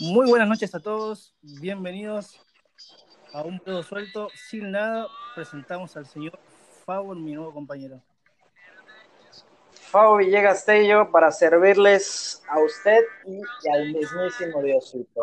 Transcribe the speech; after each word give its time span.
Muy 0.00 0.28
buenas 0.28 0.48
noches 0.48 0.74
a 0.74 0.80
todos, 0.80 1.32
bienvenidos 1.40 2.40
a 3.32 3.42
un 3.42 3.60
pedo 3.60 3.80
suelto. 3.84 4.28
Sin 4.34 4.72
nada, 4.72 5.06
presentamos 5.36 5.96
al 5.96 6.04
señor 6.04 6.36
Fabo, 6.84 7.14
mi 7.14 7.32
nuevo 7.32 7.52
compañero. 7.52 8.02
Fabo 9.70 10.16
Villegas 10.16 10.64
Tello 10.64 11.12
para 11.12 11.30
servirles 11.30 12.42
a 12.48 12.58
usted 12.58 13.04
y 13.24 13.68
al 13.68 13.92
mismísimo 13.92 14.60
Diosito. 14.62 15.22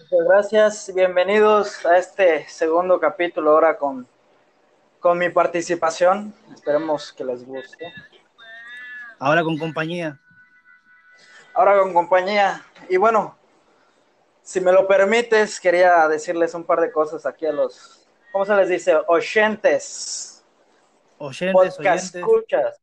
Muchas 0.00 0.28
gracias, 0.28 0.92
bienvenidos 0.94 1.86
a 1.86 1.96
este 1.96 2.46
segundo 2.46 3.00
capítulo 3.00 3.52
ahora 3.52 3.78
con, 3.78 4.06
con 5.00 5.16
mi 5.16 5.30
participación. 5.30 6.34
Esperemos 6.54 7.10
que 7.14 7.24
les 7.24 7.42
guste. 7.42 7.90
Ahora 9.18 9.42
con 9.42 9.56
compañía. 9.56 10.20
Ahora 11.54 11.80
con 11.80 11.94
compañía. 11.94 12.62
Y 12.90 12.98
bueno, 12.98 13.37
si 14.48 14.62
me 14.62 14.72
lo 14.72 14.86
permites, 14.88 15.60
quería 15.60 16.08
decirles 16.08 16.54
un 16.54 16.64
par 16.64 16.80
de 16.80 16.90
cosas 16.90 17.26
aquí 17.26 17.44
a 17.44 17.52
los, 17.52 18.08
¿cómo 18.32 18.46
se 18.46 18.54
les 18.56 18.70
dice? 18.70 18.96
Oyentes. 19.06 20.42
Oyentes, 21.18 21.52
Podcast 21.52 21.78
oyentes. 21.80 22.14
escuchas. 22.14 22.80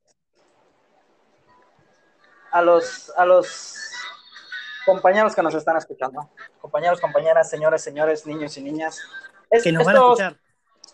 A 2.51 2.61
los, 2.61 3.09
a 3.17 3.25
los 3.25 3.75
compañeros 4.85 5.33
que 5.35 5.41
nos 5.41 5.55
están 5.55 5.75
escuchando. 5.77 6.29
Compañeros, 6.61 7.01
compañeras, 7.01 7.49
señores, 7.49 7.81
señores, 7.81 8.27
niños 8.27 8.55
y 8.57 8.61
niñas. 8.61 8.99
Es- 9.49 9.63
Que 9.63 9.71
nos 9.71 9.85
van 9.85 9.95
a 9.95 9.99
escuchar. 9.99 10.37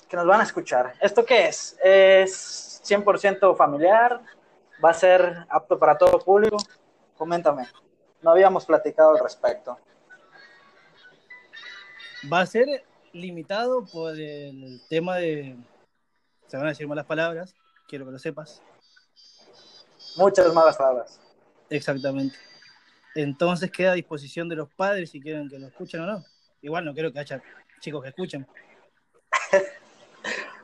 que 0.07 0.15
nos 0.15 0.25
van 0.25 0.39
a 0.39 0.43
escuchar. 0.43 0.93
¿Esto 1.01 1.25
qué 1.25 1.49
es? 1.49 1.77
¿Es 1.83 2.81
100% 2.85 3.57
familiar? 3.57 4.21
¿Va 4.83 4.91
a 4.91 4.93
ser 4.93 5.45
apto 5.49 5.77
para 5.77 5.97
todo 5.97 6.17
público? 6.19 6.55
Coméntame. 7.17 7.67
No 8.21 8.31
habíamos 8.31 8.65
platicado 8.65 9.09
al 9.11 9.19
respecto. 9.19 9.77
Va 12.31 12.41
a 12.41 12.45
ser 12.45 12.83
limitado 13.13 13.85
por 13.85 14.19
el 14.19 14.81
tema 14.89 15.17
de. 15.17 15.55
Se 16.47 16.57
van 16.57 16.65
a 16.65 16.69
decir 16.69 16.87
malas 16.87 17.05
palabras, 17.05 17.55
quiero 17.87 18.05
que 18.05 18.11
lo 18.11 18.19
sepas. 18.19 18.61
Muchas 20.17 20.53
malas 20.53 20.77
palabras. 20.77 21.19
Exactamente. 21.69 22.37
Entonces 23.15 23.71
queda 23.71 23.91
a 23.91 23.95
disposición 23.95 24.49
de 24.49 24.57
los 24.57 24.69
padres 24.69 25.09
si 25.09 25.21
quieren 25.21 25.49
que 25.49 25.59
lo 25.59 25.67
escuchen 25.67 26.01
o 26.01 26.05
no. 26.05 26.23
Igual 26.61 26.85
no 26.85 26.93
quiero 26.93 27.11
que 27.11 27.19
haya 27.19 27.41
chicos 27.79 28.01
que 28.03 28.09
escuchen. 28.09 28.47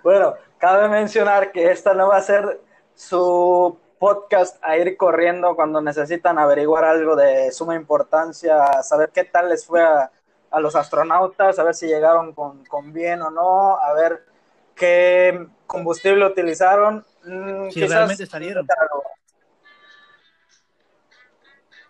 Bueno, 0.03 0.35
cabe 0.57 0.87
mencionar 0.87 1.51
que 1.51 1.69
esta 1.69 1.93
no 1.93 2.07
va 2.07 2.17
a 2.17 2.21
ser 2.21 2.61
su 2.95 3.77
podcast 3.99 4.57
a 4.63 4.77
ir 4.77 4.95
corriendo 4.95 5.53
cuando 5.55 5.81
necesitan 5.81 6.37
averiguar 6.39 6.85
algo 6.85 7.15
de 7.15 7.51
suma 7.51 7.75
importancia, 7.75 8.83
saber 8.83 9.09
qué 9.09 9.25
tal 9.25 9.49
les 9.49 9.65
fue 9.65 9.83
a, 9.83 10.09
a 10.51 10.59
los 10.59 10.75
astronautas, 10.75 11.59
a 11.59 11.63
ver 11.63 11.75
si 11.75 11.87
llegaron 11.87 12.33
con, 12.33 12.65
con 12.65 12.93
bien 12.93 13.21
o 13.21 13.29
no, 13.29 13.77
a 13.77 13.93
ver 13.93 14.25
qué 14.75 15.47
combustible 15.65 16.25
utilizaron. 16.25 17.05
Mm, 17.23 17.69
Si 17.69 17.81
quizás- 17.81 17.89
realmente 17.95 18.25
salieron. 18.25 18.67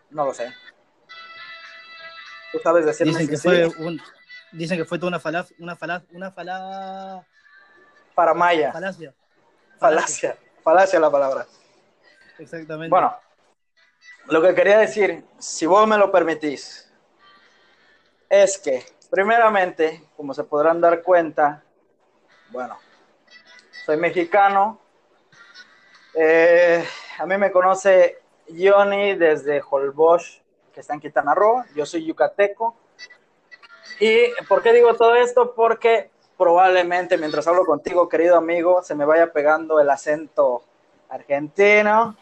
No 0.10 0.26
lo 0.26 0.34
sé. 0.34 0.54
¿Tú 2.52 2.60
sabes 2.64 2.86
decirme 2.86 3.12
Dicen 3.12 3.26
si 3.26 3.32
que 3.32 3.38
sí? 3.38 3.74
fue 3.74 3.86
un, 3.86 4.02
dicen 4.54 4.78
que 4.78 4.86
fue 4.86 4.98
toda 4.98 5.10
una 5.10 5.20
falaz, 5.20 5.54
una 5.60 5.76
falaz, 5.76 6.04
una 6.12 6.32
falaz, 6.32 7.26
Para 8.16 8.34
Maya. 8.34 8.72
falacia. 8.72 9.14
Falacia. 9.80 10.38
Falacia 10.64 11.00
la 11.00 11.12
palabra. 11.12 11.46
Exactamente. 12.40 12.90
Bueno, 12.90 13.16
lo 14.28 14.42
que 14.42 14.56
quería 14.56 14.80
decir, 14.80 15.26
si 15.38 15.66
vos 15.66 15.88
me 15.88 15.98
lo 15.98 16.12
permitís, 16.12 16.87
es 18.30 18.58
que, 18.58 18.86
primeramente, 19.10 20.04
como 20.16 20.34
se 20.34 20.44
podrán 20.44 20.82
dar 20.82 21.02
cuenta, 21.02 21.64
bueno, 22.50 22.78
soy 23.86 23.98
mexicano, 23.98 24.80
eh, 26.14 26.84
a 27.20 27.26
mí 27.26 27.38
me 27.38 27.52
conoce 27.52 28.20
Johnny 28.48 29.16
desde 29.16 29.62
Holbox, 29.62 30.42
que 30.74 30.82
está 30.82 30.94
en 30.94 31.00
Quintana 31.00 31.34
Roo, 31.34 31.64
yo 31.76 31.86
soy 31.86 32.06
yucateco. 32.06 32.76
¿Y 34.00 34.32
por 34.48 34.62
qué 34.62 34.74
digo 34.74 34.94
todo 34.94 35.16
esto? 35.16 35.54
Porque 35.56 36.12
probablemente 36.38 37.18
mientras 37.18 37.48
hablo 37.48 37.66
contigo, 37.66 38.08
querido 38.08 38.38
amigo, 38.38 38.84
se 38.84 38.96
me 38.96 39.06
vaya 39.06 39.32
pegando 39.34 39.80
el 39.80 39.90
acento 39.90 40.64
argentino. 41.10 42.16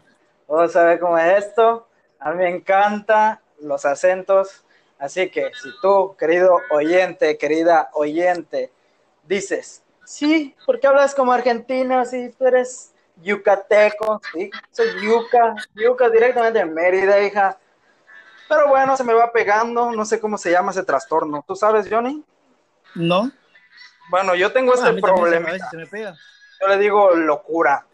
A 0.47 0.84
ver 0.84 1.00
cómo 1.00 1.18
es 1.18 1.46
esto. 1.46 1.88
A 2.19 2.31
mí 2.31 2.38
me 2.38 2.50
encantan 2.50 3.40
los 3.59 3.85
acentos. 3.85 4.65
Así 4.97 5.29
que 5.29 5.51
si 5.61 5.69
tú, 5.81 6.16
querido 6.17 6.59
oyente, 6.72 7.38
querida 7.38 7.89
oyente, 7.94 8.72
dices, 9.23 9.83
sí, 10.06 10.56
¿por 10.66 10.79
qué 10.79 10.88
hablas 10.88 11.13
como 11.13 11.33
argentino 11.33 12.06
si 12.06 12.29
tú 12.31 12.45
eres 12.47 12.94
yucateco? 13.22 14.22
Sí, 14.33 14.50
soy 14.72 14.88
yuca, 15.01 15.56
yuca 15.73 16.09
directamente 16.09 16.59
de 16.59 16.66
Mérida, 16.66 17.22
hija. 17.22 17.57
Pero 18.47 18.69
bueno, 18.69 18.95
se 18.95 19.03
me 19.03 19.13
va 19.13 19.31
pegando, 19.31 19.91
no 19.91 20.06
sé 20.06 20.19
cómo 20.19 20.38
se 20.38 20.51
llama 20.51 20.72
ese 20.72 20.83
trastorno. 20.83 21.44
¿Tú 21.47 21.56
sabes, 21.56 21.88
Johnny? 21.89 22.23
¿No? 22.94 23.31
Bueno, 24.09 24.35
yo 24.35 24.53
tengo 24.53 24.73
a 24.73 24.75
este 24.75 25.01
problema. 25.01 25.50
Yo 26.62 26.67
le 26.67 26.77
digo 26.77 27.12
locura. 27.16 27.85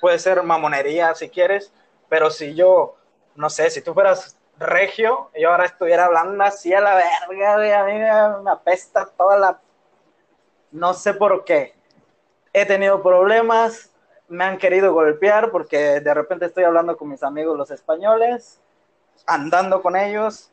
Puede 0.00 0.18
ser 0.18 0.42
mamonería 0.44 1.14
si 1.14 1.28
quieres, 1.28 1.72
pero 2.08 2.30
si 2.30 2.54
yo, 2.54 2.96
no 3.34 3.50
sé, 3.50 3.68
si 3.70 3.82
tú 3.82 3.92
fueras 3.92 4.37
regio, 4.58 5.30
yo 5.38 5.50
ahora 5.50 5.66
estuviera 5.66 6.06
hablando 6.06 6.42
así 6.44 6.72
a 6.72 6.80
la 6.80 6.94
verga, 6.94 7.56
güey, 7.56 7.72
a 7.72 7.84
mí 7.84 7.92
me, 8.44 8.50
apesta 8.50 9.08
toda 9.16 9.36
la... 9.38 9.60
No 10.70 10.94
sé 10.94 11.14
por 11.14 11.44
qué. 11.44 11.74
He 12.52 12.66
tenido 12.66 13.02
problemas, 13.02 13.92
me 14.28 14.44
han 14.44 14.58
querido 14.58 14.92
golpear 14.92 15.50
porque 15.50 16.00
de 16.00 16.14
repente 16.14 16.46
estoy 16.46 16.64
hablando 16.64 16.96
con 16.96 17.08
mis 17.08 17.22
amigos 17.22 17.56
los 17.56 17.70
españoles, 17.70 18.60
andando 19.26 19.80
con 19.80 19.96
ellos, 19.96 20.50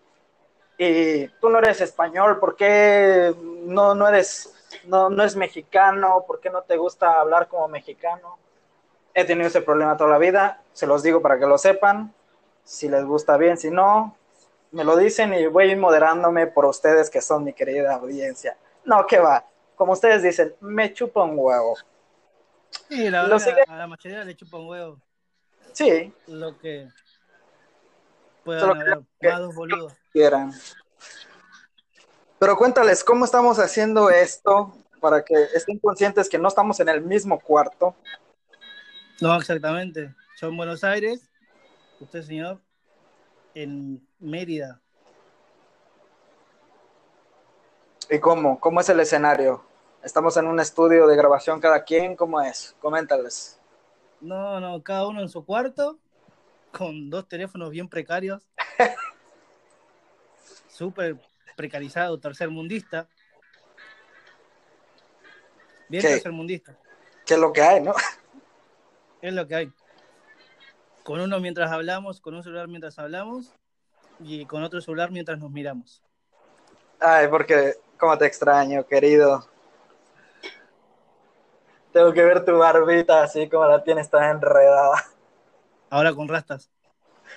y 0.78 1.28
tú 1.40 1.50
no 1.50 1.60
eres 1.60 1.82
español, 1.82 2.40
¿por 2.40 2.56
qué 2.56 3.34
no, 3.42 3.96
no 3.96 4.08
eres, 4.08 4.54
no, 4.86 5.10
no 5.10 5.24
es 5.24 5.36
mexicano? 5.36 6.26
¿Por 6.28 6.40
qué 6.40 6.50
no 6.50 6.64
te 6.64 6.78
gusta 6.78 7.20
hablar 7.20 7.48
como 7.48 7.68
mexicano? 7.68 8.38
He 9.14 9.24
tenido 9.24 9.48
ese 9.48 9.62
problema 9.62 9.96
toda 9.96 10.10
la 10.10 10.18
vida, 10.18 10.62
se 10.74 10.86
los 10.86 11.02
digo 11.02 11.22
para 11.22 11.40
que 11.40 11.46
lo 11.46 11.58
sepan, 11.58 12.14
si 12.66 12.90
les 12.90 13.06
gusta 13.06 13.38
bien, 13.38 13.58
si 13.58 13.72
no, 13.72 14.18
me 14.72 14.84
lo 14.84 14.98
dicen 14.98 15.34
y 15.34 15.48
voy 15.48 15.70
a 15.70 15.72
ir 15.72 15.78
moderándome 15.78 16.48
por 16.48 16.66
ustedes 16.66 17.10
que 17.10 17.22
son 17.22 17.46
mi 17.46 17.54
querida 17.54 17.94
audiencia. 17.96 18.58
No, 18.84 19.06
que 19.08 19.20
va, 19.20 19.46
como 19.76 19.94
ustedes 19.94 20.22
dicen, 20.24 20.54
me 20.60 20.92
chupa 20.94 21.24
un 21.24 21.36
huevo. 21.38 21.78
Sí, 22.90 23.10
la 23.10 23.24
verdad, 23.24 23.40
sigue- 23.40 23.64
a 23.68 23.78
la 23.78 23.88
mayoría 23.88 24.24
le 24.26 24.36
chupa 24.36 24.58
un 24.58 24.68
huevo 24.68 25.00
Sí, 25.72 26.14
lo 26.28 26.58
que 26.60 26.90
puedan 28.44 28.62
Solo 28.62 28.74
haber 28.82 29.00
que- 29.22 29.30
dos 29.32 29.56
boludos. 29.56 29.94
quieran. 30.12 30.52
Pero 32.40 32.58
cuéntales, 32.58 33.04
¿cómo 33.04 33.26
estamos 33.26 33.60
haciendo 33.60 34.10
esto 34.10 34.74
para 35.00 35.24
que 35.24 35.36
estén 35.54 35.80
conscientes 35.80 36.30
que 36.30 36.38
no 36.38 36.48
estamos 36.48 36.80
en 36.80 36.90
el 36.90 37.02
mismo 37.02 37.40
cuarto? 37.40 37.96
No, 39.22 39.36
exactamente. 39.36 40.14
Yo 40.40 40.48
en 40.50 40.58
Buenos 40.58 40.84
Aires, 40.84 41.30
usted, 42.00 42.24
señor, 42.24 42.62
en 43.54 44.06
Mérida. 44.20 44.82
¿Y 48.10 48.20
cómo? 48.20 48.60
¿Cómo 48.60 48.82
es 48.82 48.90
el 48.90 49.00
escenario? 49.00 49.64
¿Estamos 50.04 50.38
en 50.38 50.48
un 50.48 50.60
estudio 50.60 51.08
de 51.08 51.16
grabación 51.16 51.60
cada 51.60 51.84
quien? 51.84 52.16
¿Cómo 52.16 52.40
es? 52.40 52.76
Coméntales. 52.80 53.60
No, 54.22 54.60
no, 54.60 54.82
cada 54.84 55.08
uno 55.08 55.22
en 55.22 55.30
su 55.30 55.44
cuarto, 55.44 55.98
con 56.72 57.10
dos 57.10 57.28
teléfonos 57.28 57.72
bien 57.72 57.90
precarios. 57.90 58.48
Súper 60.68 61.18
precarizado, 61.56 62.20
tercermundista. 62.20 63.08
Bien 65.90 66.04
tercermundista. 66.04 66.78
¿Qué 67.26 67.34
es 67.34 67.40
lo 67.40 67.52
que 67.52 67.62
hay, 67.62 67.82
no? 67.82 67.94
Es 69.22 69.34
lo 69.34 69.48
que 69.48 69.56
hay. 69.56 69.74
Con 71.06 71.22
uno 71.22 71.40
mientras 71.40 71.72
hablamos, 71.72 72.20
con 72.20 72.34
un 72.34 72.42
celular 72.42 72.68
mientras 72.68 72.98
hablamos 72.98 73.54
y 74.20 74.48
con 74.48 74.64
otro 74.64 74.82
celular 74.82 75.12
mientras 75.12 75.38
nos 75.38 75.52
miramos. 75.52 76.02
Ay, 77.00 77.28
porque, 77.28 77.76
cómo 78.00 78.18
te 78.18 78.26
extraño, 78.26 78.84
querido. 78.88 79.48
Tengo 81.94 82.12
que 82.12 82.24
ver 82.24 82.44
tu 82.44 82.58
barbita 82.58 83.22
así 83.22 83.48
como 83.48 83.68
la 83.68 83.84
tienes 83.84 84.10
tan 84.10 84.38
enredada. 84.38 85.06
Ahora 85.92 86.12
con 86.12 86.28
rastas. 86.28 86.72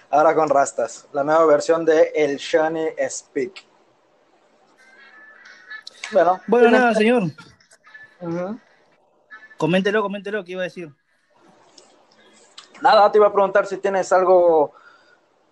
Ahora 0.08 0.34
con 0.34 0.48
rastas. 0.48 1.06
La 1.12 1.22
nueva 1.22 1.44
versión 1.44 1.84
de 1.84 2.10
El 2.14 2.38
Shiny 2.38 2.92
Speak. 3.10 3.66
Bueno, 6.10 6.40
Bueno, 6.46 6.70
nada, 6.70 6.94
señor. 6.94 7.24
Ujú. 8.22 8.58
Coméntelo, 9.58 10.00
coméntelo, 10.00 10.42
¿qué 10.42 10.52
iba 10.52 10.62
a 10.62 10.64
decir? 10.64 10.88
Nada, 12.80 13.10
te 13.10 13.18
iba 13.18 13.26
a 13.26 13.32
preguntar 13.32 13.66
si 13.66 13.78
tienes 13.78 14.12
algo, 14.12 14.72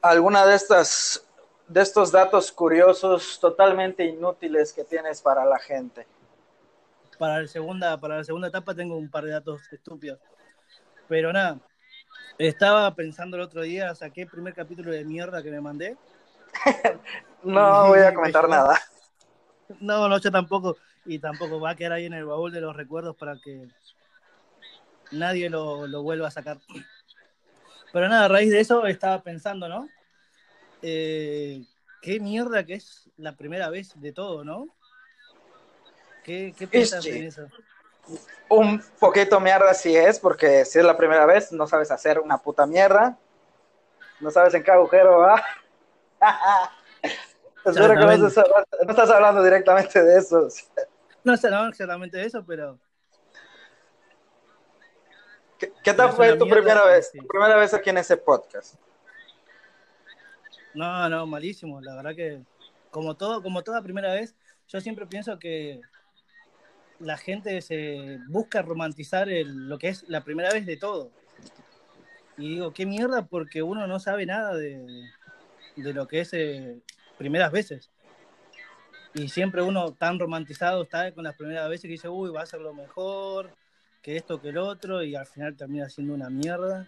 alguna 0.00 0.46
de 0.46 0.54
estas 0.54 1.26
de 1.68 1.80
estos 1.80 2.12
datos 2.12 2.52
curiosos 2.52 3.38
totalmente 3.40 4.04
inútiles 4.04 4.72
que 4.72 4.84
tienes 4.84 5.20
para 5.20 5.44
la 5.44 5.58
gente? 5.58 6.06
Para 7.18 7.40
la 7.40 7.48
segunda, 7.48 7.98
para 7.98 8.18
la 8.18 8.24
segunda 8.24 8.48
etapa 8.48 8.74
tengo 8.74 8.96
un 8.96 9.10
par 9.10 9.24
de 9.24 9.32
datos 9.32 9.60
estúpidos. 9.72 10.18
Pero 11.08 11.32
nada, 11.32 11.58
estaba 12.38 12.94
pensando 12.94 13.36
el 13.36 13.42
otro 13.42 13.62
día, 13.62 13.94
saqué 13.94 14.22
el 14.22 14.28
primer 14.28 14.54
capítulo 14.54 14.90
de 14.90 15.04
mierda 15.04 15.42
que 15.42 15.50
me 15.50 15.60
mandé. 15.60 15.96
no 17.42 17.88
voy 17.88 18.00
a 18.00 18.14
comentar 18.14 18.48
nada. 18.48 18.78
No, 19.80 20.08
no, 20.08 20.18
yo 20.18 20.30
tampoco. 20.30 20.76
Y 21.04 21.18
tampoco 21.20 21.60
va 21.60 21.70
a 21.70 21.76
quedar 21.76 21.92
ahí 21.92 22.06
en 22.06 22.14
el 22.14 22.24
baúl 22.24 22.52
de 22.52 22.60
los 22.60 22.74
recuerdos 22.74 23.16
para 23.16 23.36
que 23.38 23.68
nadie 25.12 25.48
lo, 25.48 25.86
lo 25.86 26.02
vuelva 26.02 26.28
a 26.28 26.32
sacar. 26.32 26.58
Pero 27.92 28.08
nada, 28.08 28.26
a 28.26 28.28
raíz 28.28 28.50
de 28.50 28.60
eso 28.60 28.86
estaba 28.86 29.22
pensando, 29.22 29.68
¿no? 29.68 29.88
Eh, 30.82 31.64
qué 32.02 32.20
mierda 32.20 32.64
que 32.64 32.74
es 32.74 33.08
la 33.16 33.32
primera 33.32 33.70
vez 33.70 33.92
de 34.00 34.12
todo, 34.12 34.44
¿no? 34.44 34.68
¿Qué, 36.24 36.54
qué 36.56 36.66
piensas 36.66 37.06
en 37.06 37.24
eso? 37.24 37.46
Un 38.48 38.82
poquito 38.98 39.40
mierda 39.40 39.74
sí 39.74 39.96
es, 39.96 40.18
porque 40.18 40.64
si 40.64 40.78
es 40.78 40.84
la 40.84 40.96
primera 40.96 41.26
vez, 41.26 41.52
no 41.52 41.66
sabes 41.66 41.90
hacer 41.90 42.20
una 42.20 42.38
puta 42.38 42.66
mierda. 42.66 43.18
No 44.20 44.30
sabes 44.30 44.54
en 44.54 44.62
qué 44.62 44.70
agujero 44.70 45.18
va. 45.18 45.42
Espero 47.64 47.94
que 47.94 48.18
no, 48.18 48.90
estás 48.90 49.10
hablando 49.10 49.42
directamente 49.42 50.02
de 50.02 50.18
eso. 50.18 50.48
No 51.24 51.34
no, 51.34 51.68
exactamente 51.68 52.16
de 52.16 52.26
eso, 52.26 52.44
pero. 52.46 52.78
¿Qué, 55.58 55.94
tal 55.94 56.12
fue 56.12 56.36
tu 56.36 56.48
primera 56.48 56.84
vez? 56.84 57.10
Tu 57.12 57.26
primera 57.26 57.56
vez 57.56 57.72
aquí 57.72 57.90
en 57.90 57.98
ese 57.98 58.16
podcast. 58.16 58.74
No, 60.74 61.08
no, 61.08 61.26
malísimo. 61.26 61.80
La 61.80 61.96
verdad 61.96 62.14
que, 62.14 62.42
como 62.90 63.16
todo, 63.16 63.42
como 63.42 63.62
toda 63.62 63.80
primera 63.80 64.12
vez, 64.12 64.34
yo 64.68 64.80
siempre 64.80 65.06
pienso 65.06 65.38
que 65.38 65.80
la 66.98 67.16
gente 67.16 67.60
se 67.62 68.18
busca 68.28 68.62
romantizar 68.62 69.28
lo 69.28 69.78
que 69.78 69.88
es 69.88 70.04
la 70.08 70.22
primera 70.24 70.50
vez 70.52 70.66
de 70.66 70.76
todo. 70.76 71.10
Y 72.36 72.54
digo, 72.54 72.72
qué 72.72 72.84
mierda, 72.84 73.26
porque 73.26 73.62
uno 73.62 73.86
no 73.86 73.98
sabe 73.98 74.26
nada 74.26 74.54
de, 74.54 75.08
lo 75.76 76.06
que 76.06 76.20
es 76.20 76.34
eh, 76.34 76.78
primeras 77.16 77.50
veces. 77.50 77.90
Y 79.14 79.28
siempre 79.28 79.62
uno 79.62 79.94
tan 79.94 80.18
romantizado 80.18 80.82
está 80.82 81.12
con 81.12 81.24
las 81.24 81.36
primeras 81.36 81.70
veces 81.70 81.82
que 81.82 81.88
dice, 81.88 82.08
uy, 82.10 82.30
va 82.30 82.42
a 82.42 82.46
ser 82.46 82.60
lo 82.60 82.74
mejor, 82.74 83.50
que 84.06 84.16
esto, 84.16 84.40
que 84.40 84.50
el 84.50 84.58
otro, 84.58 85.02
y 85.02 85.16
al 85.16 85.26
final 85.26 85.56
termina 85.56 85.88
siendo 85.88 86.14
una 86.14 86.30
mierda. 86.30 86.86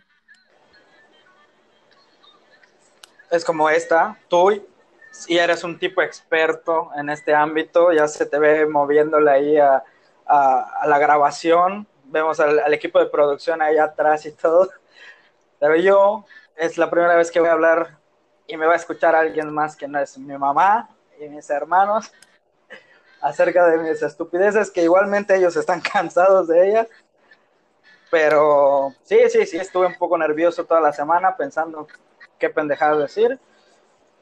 es 3.29 3.45
como 3.45 3.69
esta, 3.69 4.17
tú 4.29 4.53
y 5.27 5.37
eres 5.37 5.65
un 5.65 5.81
tipo 5.81 6.01
experto 6.01 6.91
en 6.97 7.11
este 7.11 7.35
ámbito, 7.35 7.93
ya 7.93 8.07
se 8.07 8.25
te 8.25 8.39
ve 8.39 8.67
moviéndole 8.67 9.31
ahí 9.31 9.59
a, 9.59 9.83
la 10.87 10.99
grabación, 10.99 11.89
vemos 12.05 12.39
al, 12.39 12.73
equipo 12.73 13.01
de 13.01 13.07
producción 13.07 13.61
ahí 13.63 13.79
atrás 13.79 14.25
y 14.25 14.33
todo, 14.33 14.71
pero 15.59 15.75
yo 15.75 16.25
es 16.57 16.79
la 16.79 16.89
primera 16.89 17.17
vez 17.17 17.33
que 17.33 17.41
voy 17.41 17.49
a 17.49 17.53
hablar 17.53 17.99
y 18.47 18.57
me 18.57 18.67
va 18.67 18.75
a 18.75 18.77
escuchar 18.77 19.17
alguien 19.17 19.53
más 19.53 19.75
que 19.75 19.89
no 19.89 19.99
es 19.99 20.17
mi 20.19 20.39
mamá 20.39 20.89
y 21.21 21.29
mis 21.29 21.51
hermanos 21.51 22.13
acerca 23.21 23.67
de 23.67 23.79
mis 23.79 24.01
estupideces, 24.03 24.71
que 24.71 24.85
igualmente 24.85 25.35
ellos 25.35 25.57
están 25.57 25.81
cansados 25.93 26.47
de 26.47 26.69
ellas. 26.69 26.87
Pero 28.11 28.95
sí, 29.03 29.19
sí, 29.29 29.45
sí, 29.47 29.59
estuve 29.59 29.87
un 29.87 29.97
poco 29.97 30.17
nervioso 30.17 30.65
toda 30.65 30.81
la 30.81 30.93
semana 30.93 31.37
pensando 31.37 31.87
qué 32.39 32.49
pendejada 32.49 32.97
decir. 32.97 33.39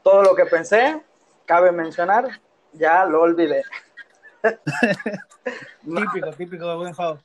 Todo 0.03 0.23
lo 0.23 0.35
que 0.35 0.47
pensé, 0.47 1.03
cabe 1.45 1.73
mencionar, 1.73 2.41
ya 2.73 3.05
lo 3.05 3.23
olvidé. 3.23 3.65
típico, 5.85 6.31
típico 6.33 6.69
de 6.69 6.77
buen 6.77 6.95
favor. 6.95 7.21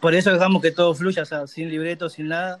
Por 0.00 0.14
eso 0.14 0.30
dejamos 0.30 0.60
que 0.60 0.70
todo 0.70 0.94
fluya, 0.94 1.22
o 1.22 1.24
sea, 1.24 1.46
sin 1.46 1.70
libreto, 1.70 2.10
sin 2.10 2.28
nada. 2.28 2.60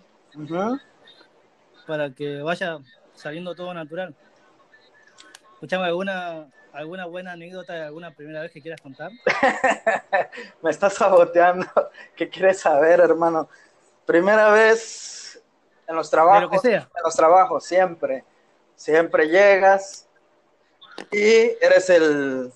Para 1.86 2.10
que 2.10 2.40
vaya 2.40 2.78
saliendo 3.14 3.54
todo 3.54 3.74
natural. 3.74 4.14
Escuchame, 5.64 5.86
¿alguna, 5.86 6.46
¿alguna 6.74 7.06
buena 7.06 7.32
anécdota 7.32 7.72
de 7.72 7.84
alguna 7.84 8.14
primera 8.14 8.42
vez 8.42 8.52
que 8.52 8.60
quieras 8.60 8.82
contar? 8.82 9.10
Me 10.62 10.70
estás 10.70 10.92
saboteando. 10.92 11.66
¿Qué 12.14 12.28
quieres 12.28 12.60
saber, 12.60 13.00
hermano? 13.00 13.48
Primera 14.04 14.50
vez 14.50 15.42
en 15.88 15.96
los 15.96 16.10
trabajos. 16.10 16.50
que 16.50 16.58
sea. 16.58 16.80
En 16.80 17.02
los 17.02 17.16
trabajos, 17.16 17.64
siempre. 17.64 18.24
Siempre 18.76 19.26
llegas 19.26 20.06
y 21.10 21.56
eres 21.62 21.88
el, 21.88 22.52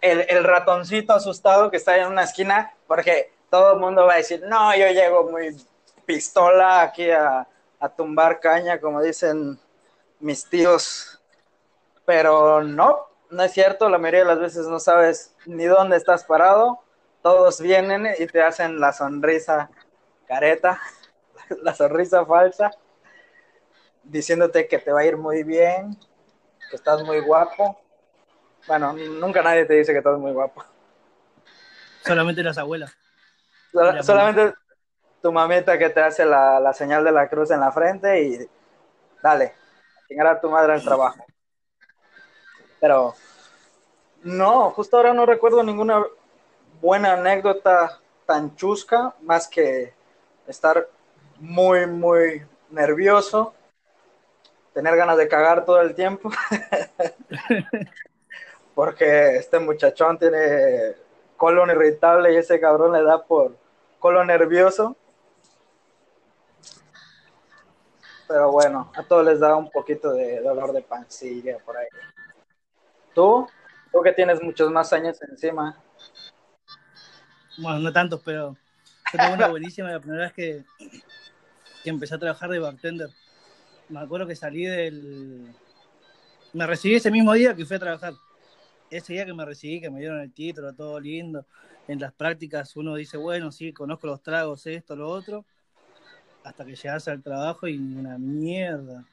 el, 0.00 0.42
ratoncito 0.42 1.12
asustado 1.12 1.70
que 1.70 1.76
está 1.76 1.96
en 1.96 2.08
una 2.08 2.24
esquina 2.24 2.74
porque 2.88 3.32
todo 3.48 3.74
el 3.74 3.78
mundo 3.78 4.06
va 4.06 4.14
a 4.14 4.16
decir, 4.16 4.42
no, 4.44 4.74
yo 4.74 4.88
llego 4.88 5.30
muy 5.30 5.56
pistola 6.04 6.82
aquí 6.82 7.08
a, 7.12 7.46
a 7.78 7.88
tumbar 7.90 8.40
caña, 8.40 8.80
como 8.80 9.00
dicen 9.00 9.56
mis 10.18 10.44
tíos 10.50 11.20
pero 12.04 12.62
no, 12.62 13.06
no 13.30 13.42
es 13.42 13.52
cierto, 13.52 13.88
la 13.88 13.98
mayoría 13.98 14.20
de 14.20 14.26
las 14.26 14.40
veces 14.40 14.66
no 14.66 14.78
sabes 14.78 15.34
ni 15.46 15.64
dónde 15.64 15.96
estás 15.96 16.24
parado, 16.24 16.80
todos 17.22 17.60
vienen 17.60 18.08
y 18.18 18.26
te 18.26 18.42
hacen 18.42 18.80
la 18.80 18.92
sonrisa 18.92 19.70
careta, 20.26 20.80
la 21.62 21.74
sonrisa 21.74 22.24
falsa, 22.24 22.70
diciéndote 24.02 24.68
que 24.68 24.78
te 24.78 24.92
va 24.92 25.00
a 25.00 25.06
ir 25.06 25.16
muy 25.16 25.42
bien, 25.42 25.96
que 26.70 26.76
estás 26.76 27.02
muy 27.02 27.20
guapo. 27.20 27.80
Bueno, 28.66 28.92
nunca 28.92 29.42
nadie 29.42 29.64
te 29.64 29.74
dice 29.74 29.92
que 29.92 29.98
estás 29.98 30.18
muy 30.18 30.32
guapo. 30.32 30.64
Solamente 32.02 32.42
las 32.42 32.58
abuelas. 32.58 32.94
solamente 34.02 34.54
tu 35.22 35.32
mamita 35.32 35.78
que 35.78 35.88
te 35.88 36.00
hace 36.00 36.26
la, 36.26 36.60
la, 36.60 36.74
señal 36.74 37.02
de 37.02 37.12
la 37.12 37.28
cruz 37.28 37.50
en 37.50 37.60
la 37.60 37.72
frente 37.72 38.22
y 38.22 38.46
dale, 39.22 39.54
a 40.20 40.30
a 40.30 40.40
tu 40.40 40.50
madre 40.50 40.74
el 40.74 40.84
trabajo. 40.84 41.23
Pero 42.84 43.14
no, 44.24 44.70
justo 44.72 44.98
ahora 44.98 45.14
no 45.14 45.24
recuerdo 45.24 45.62
ninguna 45.62 46.04
buena 46.82 47.14
anécdota 47.14 47.98
tan 48.26 48.54
chusca, 48.56 49.14
más 49.22 49.48
que 49.48 49.94
estar 50.46 50.86
muy, 51.40 51.86
muy 51.86 52.44
nervioso, 52.68 53.54
tener 54.74 54.96
ganas 54.96 55.16
de 55.16 55.28
cagar 55.28 55.64
todo 55.64 55.80
el 55.80 55.94
tiempo, 55.94 56.30
porque 58.74 59.36
este 59.36 59.58
muchachón 59.60 60.18
tiene 60.18 60.94
colon 61.38 61.70
irritable 61.70 62.34
y 62.34 62.36
ese 62.36 62.60
cabrón 62.60 62.92
le 62.92 63.02
da 63.02 63.24
por 63.24 63.56
colon 63.98 64.26
nervioso. 64.26 64.94
Pero 68.28 68.52
bueno, 68.52 68.92
a 68.94 69.02
todos 69.04 69.24
les 69.24 69.40
da 69.40 69.56
un 69.56 69.70
poquito 69.70 70.12
de 70.12 70.42
dolor 70.42 70.74
de 70.74 70.82
pancilla 70.82 71.56
por 71.64 71.78
ahí. 71.78 71.88
¿Tú? 73.14 73.46
Tú 73.92 74.02
que 74.02 74.12
tienes 74.12 74.42
muchos 74.42 74.70
más 74.70 74.92
años 74.92 75.20
encima. 75.22 75.80
Bueno, 77.58 77.78
no 77.78 77.92
tantos, 77.92 78.20
pero 78.24 78.56
tengo 79.12 79.34
una 79.34 79.46
buenísima 79.48 79.92
la 79.92 80.00
primera 80.00 80.24
vez 80.24 80.32
que, 80.32 80.64
que 81.84 81.90
empecé 81.90 82.16
a 82.16 82.18
trabajar 82.18 82.50
de 82.50 82.58
bartender. 82.58 83.08
Me 83.88 84.00
acuerdo 84.00 84.26
que 84.26 84.34
salí 84.34 84.64
del... 84.64 85.54
Me 86.52 86.66
recibí 86.66 86.96
ese 86.96 87.10
mismo 87.10 87.32
día 87.34 87.54
que 87.54 87.64
fui 87.64 87.76
a 87.76 87.80
trabajar. 87.80 88.14
Ese 88.90 89.12
día 89.12 89.26
que 89.26 89.34
me 89.34 89.44
recibí, 89.44 89.80
que 89.80 89.90
me 89.90 90.00
dieron 90.00 90.20
el 90.20 90.32
título, 90.32 90.72
todo 90.72 90.98
lindo. 90.98 91.46
En 91.86 92.00
las 92.00 92.12
prácticas 92.12 92.74
uno 92.76 92.96
dice, 92.96 93.16
bueno, 93.16 93.52
sí, 93.52 93.72
conozco 93.72 94.06
los 94.08 94.22
tragos, 94.22 94.66
esto, 94.66 94.96
lo 94.96 95.08
otro. 95.08 95.44
Hasta 96.42 96.64
que 96.64 96.74
llegas 96.74 97.06
al 97.08 97.22
trabajo 97.22 97.68
y 97.68 97.76
una 97.76 98.18
mierda 98.18 99.04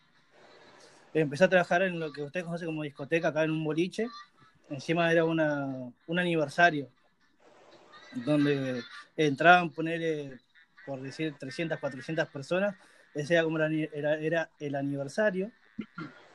empecé 1.13 1.43
a 1.43 1.49
trabajar 1.49 1.81
en 1.83 1.99
lo 1.99 2.11
que 2.11 2.23
usted 2.23 2.43
conoce 2.43 2.65
como 2.65 2.83
discoteca, 2.83 3.29
acá 3.29 3.43
en 3.43 3.51
un 3.51 3.63
boliche. 3.63 4.07
Encima 4.69 5.11
era 5.11 5.25
una, 5.25 5.91
un 6.07 6.19
aniversario, 6.19 6.87
donde 8.13 8.81
entraban, 9.17 9.69
poner, 9.69 10.39
por 10.85 11.01
decir, 11.01 11.35
300, 11.37 11.79
400 11.79 12.27
personas. 12.29 12.75
Ese 13.13 13.33
era 13.33 13.43
como 13.43 13.59
era, 13.59 14.15
era 14.15 14.49
el 14.59 14.75
aniversario. 14.75 15.51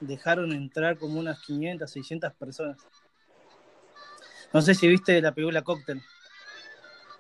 Dejaron 0.01 0.53
entrar 0.53 0.99
como 0.99 1.19
unas 1.19 1.41
500, 1.41 1.91
600 1.91 2.33
personas. 2.35 2.77
No 4.53 4.61
sé 4.61 4.75
si 4.75 4.87
viste 4.87 5.21
la 5.21 5.33
película 5.33 5.63
Cocktail. 5.63 6.03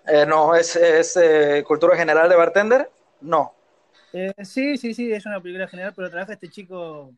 Eh, 0.06 0.24
no, 0.26 0.54
¿es, 0.54 0.76
es 0.76 1.16
eh, 1.16 1.64
cultura 1.66 1.96
general 1.96 2.28
de 2.28 2.36
bartender? 2.36 2.90
No. 3.20 3.54
Eh, 4.12 4.32
sí, 4.44 4.76
sí, 4.76 4.94
sí, 4.94 5.12
es 5.12 5.26
una 5.26 5.40
película 5.40 5.66
general, 5.66 5.92
pero 5.94 6.10
trabaja 6.10 6.34
este 6.34 6.48
chico 6.48 7.12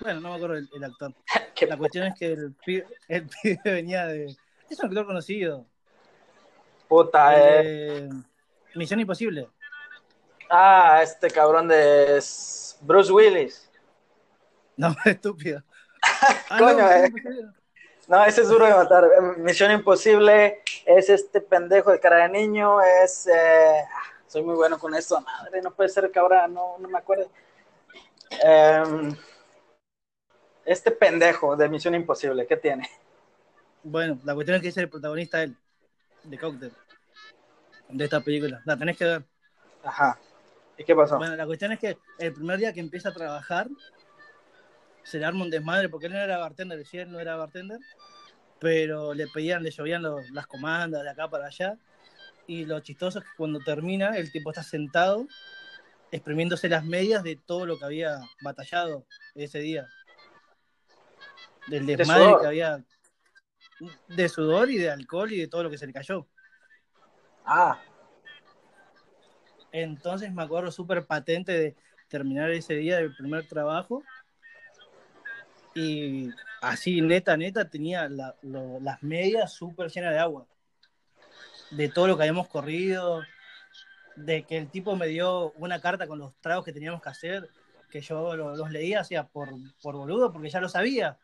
bueno, 0.00 0.20
no 0.20 0.30
me 0.30 0.34
acuerdo 0.36 0.56
el, 0.56 0.84
actor. 0.84 1.12
La 1.68 1.76
cuestión 1.76 2.06
es 2.06 2.18
que 2.18 2.32
el 2.32 2.54
pibe, 2.64 2.86
venía 3.64 4.06
de. 4.06 4.36
Es 4.68 4.78
un 4.80 4.86
actor 4.86 5.06
conocido. 5.06 5.64
Puta, 6.88 7.32
eh. 7.36 8.08
Misión 8.74 9.00
Imposible. 9.00 9.48
Ah, 10.50 11.00
este 11.02 11.30
cabrón 11.30 11.68
de 11.68 12.22
Bruce 12.80 13.12
Willis. 13.12 13.68
No, 14.76 14.94
estúpido. 15.04 15.62
Ah, 16.50 16.58
Coño, 16.58 16.78
no, 16.78 16.90
eh. 16.92 17.12
no, 18.06 18.24
ese 18.24 18.42
es 18.42 18.48
duro 18.48 18.66
de 18.66 18.74
matar. 18.74 19.04
Misión 19.38 19.72
Imposible 19.72 20.62
es 20.84 21.08
este 21.08 21.40
pendejo 21.40 21.90
de 21.90 22.00
cara 22.00 22.22
de 22.22 22.28
niño, 22.28 22.80
es... 22.82 23.26
Eh, 23.26 23.84
soy 24.28 24.42
muy 24.42 24.54
bueno 24.54 24.78
con 24.78 24.94
esto, 24.94 25.20
madre, 25.20 25.62
no 25.62 25.70
puede 25.70 25.88
ser 25.88 26.10
que 26.10 26.18
ahora 26.18 26.48
no, 26.48 26.76
no 26.78 26.88
me 26.88 26.98
acuerdo. 26.98 27.30
Em, 28.42 29.16
este 30.66 30.90
pendejo 30.90 31.56
de 31.56 31.68
Misión 31.68 31.94
Imposible, 31.94 32.46
¿qué 32.46 32.56
tiene? 32.56 32.90
Bueno, 33.84 34.18
la 34.24 34.34
cuestión 34.34 34.56
es 34.56 34.62
que 34.62 34.68
es 34.68 34.76
el 34.76 34.88
protagonista 34.88 35.42
él, 35.42 35.56
de 36.24 36.38
Cocktail, 36.38 36.72
de 37.88 38.04
esta 38.04 38.20
película. 38.20 38.60
La 38.64 38.76
tenés 38.76 38.96
que 38.96 39.04
ver. 39.04 39.24
Ajá. 39.84 40.18
¿Y 40.76 40.84
qué 40.84 40.94
pasó? 40.94 41.18
Bueno, 41.18 41.36
la 41.36 41.46
cuestión 41.46 41.72
es 41.72 41.78
que 41.78 41.96
el 42.18 42.32
primer 42.32 42.58
día 42.58 42.72
que 42.72 42.80
empieza 42.80 43.10
a 43.10 43.14
trabajar, 43.14 43.68
se 45.04 45.18
le 45.18 45.24
arma 45.24 45.44
un 45.44 45.50
desmadre, 45.50 45.88
porque 45.88 46.06
él 46.06 46.12
no 46.12 46.18
era 46.18 46.38
bartender, 46.38 46.78
decía 46.78 47.02
él 47.02 47.12
no 47.12 47.20
era 47.20 47.36
bartender, 47.36 47.78
pero 48.58 49.14
le 49.14 49.28
pedían, 49.28 49.62
le 49.62 49.70
llovían 49.70 50.02
las 50.32 50.46
comandas 50.48 51.04
de 51.04 51.10
acá 51.10 51.30
para 51.30 51.46
allá, 51.46 51.78
y 52.48 52.64
lo 52.64 52.80
chistoso 52.80 53.20
es 53.20 53.24
que 53.24 53.30
cuando 53.36 53.60
termina, 53.60 54.16
el 54.16 54.32
tipo 54.32 54.50
está 54.50 54.64
sentado, 54.64 55.28
exprimiéndose 56.10 56.68
las 56.68 56.84
medias 56.84 57.22
de 57.22 57.36
todo 57.36 57.66
lo 57.66 57.78
que 57.78 57.84
había 57.84 58.18
batallado 58.42 59.06
ese 59.36 59.60
día. 59.60 59.86
Del 61.66 61.86
desmadre 61.86 62.36
que 62.40 62.46
había 62.46 62.84
de 64.08 64.28
sudor 64.28 64.70
y 64.70 64.78
de 64.78 64.90
alcohol 64.90 65.32
y 65.32 65.38
de 65.38 65.48
todo 65.48 65.64
lo 65.64 65.70
que 65.70 65.78
se 65.78 65.86
le 65.86 65.92
cayó. 65.92 66.26
Ah. 67.44 67.80
Entonces 69.72 70.32
me 70.32 70.42
acuerdo 70.42 70.70
súper 70.70 71.06
patente 71.06 71.52
de 71.52 71.76
terminar 72.08 72.50
ese 72.50 72.74
día 72.74 72.96
del 72.96 73.14
primer 73.14 73.46
trabajo. 73.46 74.02
Y 75.74 76.30
así, 76.62 77.02
neta, 77.02 77.36
neta, 77.36 77.68
tenía 77.68 78.08
las 78.08 79.02
medias 79.02 79.52
súper 79.52 79.90
llenas 79.90 80.12
de 80.12 80.18
agua. 80.18 80.46
De 81.70 81.88
todo 81.88 82.06
lo 82.06 82.16
que 82.16 82.22
habíamos 82.22 82.48
corrido. 82.48 83.22
De 84.14 84.44
que 84.44 84.56
el 84.56 84.70
tipo 84.70 84.96
me 84.96 85.08
dio 85.08 85.52
una 85.52 85.80
carta 85.80 86.06
con 86.06 86.18
los 86.18 86.34
tragos 86.40 86.64
que 86.64 86.72
teníamos 86.72 87.02
que 87.02 87.10
hacer. 87.10 87.50
Que 87.90 88.00
yo 88.00 88.34
los, 88.34 88.70
leía, 88.70 89.00
hacía 89.00 89.24
por, 89.24 89.50
por 89.82 89.94
boludo, 89.94 90.32
porque 90.32 90.48
ya 90.48 90.60
lo 90.60 90.68
sabía 90.68 91.18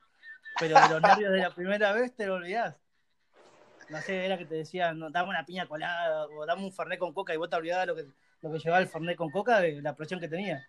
pero 0.62 0.80
de 0.80 0.88
los 0.88 1.02
nervios 1.02 1.32
de 1.32 1.38
la 1.38 1.50
primera 1.50 1.92
vez 1.92 2.14
te 2.14 2.26
lo 2.26 2.34
olvidás. 2.34 2.76
No 3.88 4.00
sé, 4.00 4.24
era 4.24 4.38
que 4.38 4.46
te 4.46 4.54
decían, 4.54 4.98
no, 4.98 5.10
dame 5.10 5.30
una 5.30 5.44
piña 5.44 5.66
colada 5.66 6.26
o 6.26 6.46
dame 6.46 6.64
un 6.64 6.72
fernet 6.72 7.00
con 7.00 7.12
coca 7.12 7.34
y 7.34 7.36
vos 7.36 7.50
te 7.50 7.56
olvidabas 7.56 7.88
lo 7.88 7.96
que, 7.96 8.06
lo 8.42 8.52
que 8.52 8.58
llevaba 8.60 8.80
el 8.80 8.88
fernet 8.88 9.16
con 9.16 9.30
coca 9.30 9.58
de 9.60 9.82
la 9.82 9.96
presión 9.96 10.20
que 10.20 10.28
tenía. 10.28 10.64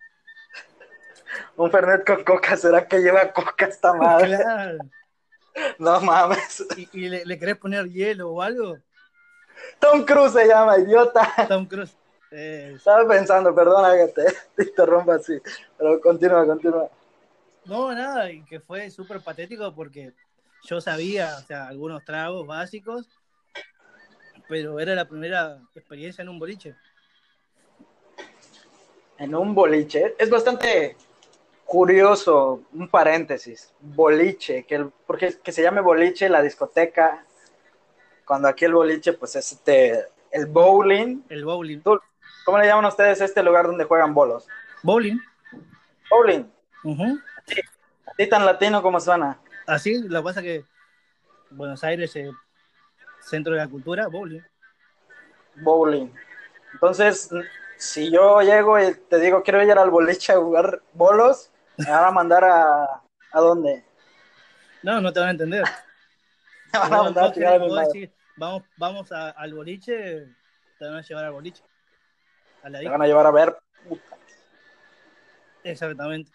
Un 1.55 1.69
fernet 1.69 2.05
con 2.05 2.23
coca, 2.23 2.57
¿será 2.57 2.87
que 2.87 2.99
lleva 2.99 3.31
coca 3.31 3.65
esta 3.65 3.93
madre? 3.93 4.35
Claro. 4.35 4.77
No 5.77 6.01
mames. 6.01 6.65
¿Y, 6.93 7.09
le, 7.09 7.37
querés 7.37 7.57
poner 7.57 7.87
hielo 7.87 8.31
o 8.31 8.41
algo? 8.41 8.79
Tom 9.79 10.03
Cruise 10.03 10.33
se 10.33 10.47
llama, 10.47 10.79
idiota. 10.79 11.31
Tom 11.47 11.67
Cruise. 11.67 11.95
Estaba 12.31 13.07
pensando, 13.07 13.53
perdona 13.53 13.95
que 13.95 14.07
te, 14.07 14.23
te 14.55 14.63
interrumpa 14.63 15.15
así, 15.15 15.39
pero 15.77 16.01
continúa, 16.01 16.47
continúa. 16.47 16.89
No, 17.65 17.93
nada, 17.93 18.31
y 18.31 18.43
que 18.43 18.59
fue 18.59 18.89
súper 18.89 19.21
patético 19.21 19.73
porque 19.73 20.13
yo 20.63 20.81
sabía, 20.81 21.35
o 21.37 21.41
sea, 21.41 21.67
algunos 21.67 22.03
tragos 22.03 22.45
básicos, 22.45 23.07
pero 24.47 24.79
era 24.79 24.95
la 24.95 25.07
primera 25.07 25.59
experiencia 25.75 26.21
en 26.21 26.29
un 26.29 26.39
boliche. 26.39 26.75
En 29.17 29.35
un 29.35 29.55
boliche. 29.55 30.15
Es 30.17 30.29
bastante 30.29 30.97
curioso, 31.65 32.63
un 32.73 32.87
paréntesis, 32.89 33.73
boliche, 33.79 34.63
que 34.65 34.75
el, 34.75 34.91
porque 35.07 35.37
que 35.41 35.51
se 35.51 35.63
llame 35.63 35.81
boliche 35.81 36.29
la 36.29 36.41
discoteca, 36.41 37.25
cuando 38.25 38.47
aquí 38.47 38.65
el 38.65 38.73
boliche, 38.73 39.13
pues 39.13 39.35
es 39.35 39.51
este, 39.53 40.05
el 40.31 40.45
bowling. 40.47 41.23
El 41.29 41.45
bowling. 41.45 41.81
¿Cómo 42.45 42.57
le 42.57 42.65
llaman 42.65 42.85
ustedes 42.85 43.21
a 43.21 43.25
este 43.25 43.43
lugar 43.43 43.65
donde 43.65 43.85
juegan 43.85 44.13
bolos? 44.13 44.47
Bowling. 44.81 45.17
Bowling. 46.09 46.45
Así 48.05 48.29
tan 48.29 48.45
latino 48.45 48.81
como 48.81 48.99
suena. 48.99 49.39
Así, 49.65 50.01
lo 50.07 50.19
que 50.19 50.23
pasa 50.23 50.39
es 50.41 50.45
que 50.45 50.65
Buenos 51.51 51.83
Aires 51.83 52.15
es 52.15 52.29
centro 53.21 53.53
de 53.53 53.59
la 53.59 53.67
cultura, 53.67 54.07
bowling. 54.07 54.41
Bowling. 55.55 56.09
Entonces, 56.73 57.29
si 57.77 58.11
yo 58.11 58.41
llego 58.41 58.79
y 58.79 58.93
te 59.09 59.19
digo 59.19 59.43
quiero 59.43 59.63
ir 59.63 59.71
al 59.71 59.89
boliche 59.89 60.33
a 60.33 60.37
jugar 60.37 60.81
bolos, 60.93 61.51
me 61.77 61.89
van 61.89 62.05
a 62.05 62.11
mandar 62.11 62.43
a, 62.43 63.01
¿a 63.31 63.39
dónde? 63.39 63.85
No, 64.81 64.99
no 65.01 65.13
te 65.13 65.19
van 65.19 65.29
a 65.29 65.31
entender. 65.31 65.63
Me 66.73 66.79
van 66.79 66.93
a 66.93 67.03
mandar 67.03 67.25
a 67.25 67.57
vamos, 68.35 68.63
vamos 68.77 69.11
al 69.11 69.53
boliche, 69.53 70.25
te 70.79 70.85
van 70.85 70.95
a 70.95 71.01
llevar 71.01 71.25
al 71.25 71.33
boliche. 71.33 71.63
te 72.63 72.89
van 72.89 73.01
a 73.01 73.05
llevar 73.05 73.27
a 73.27 73.31
ver. 73.31 73.55
Exactamente. 75.63 76.31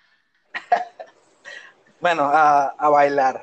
bueno, 2.00 2.30
a, 2.32 2.88
bailar. 2.88 3.42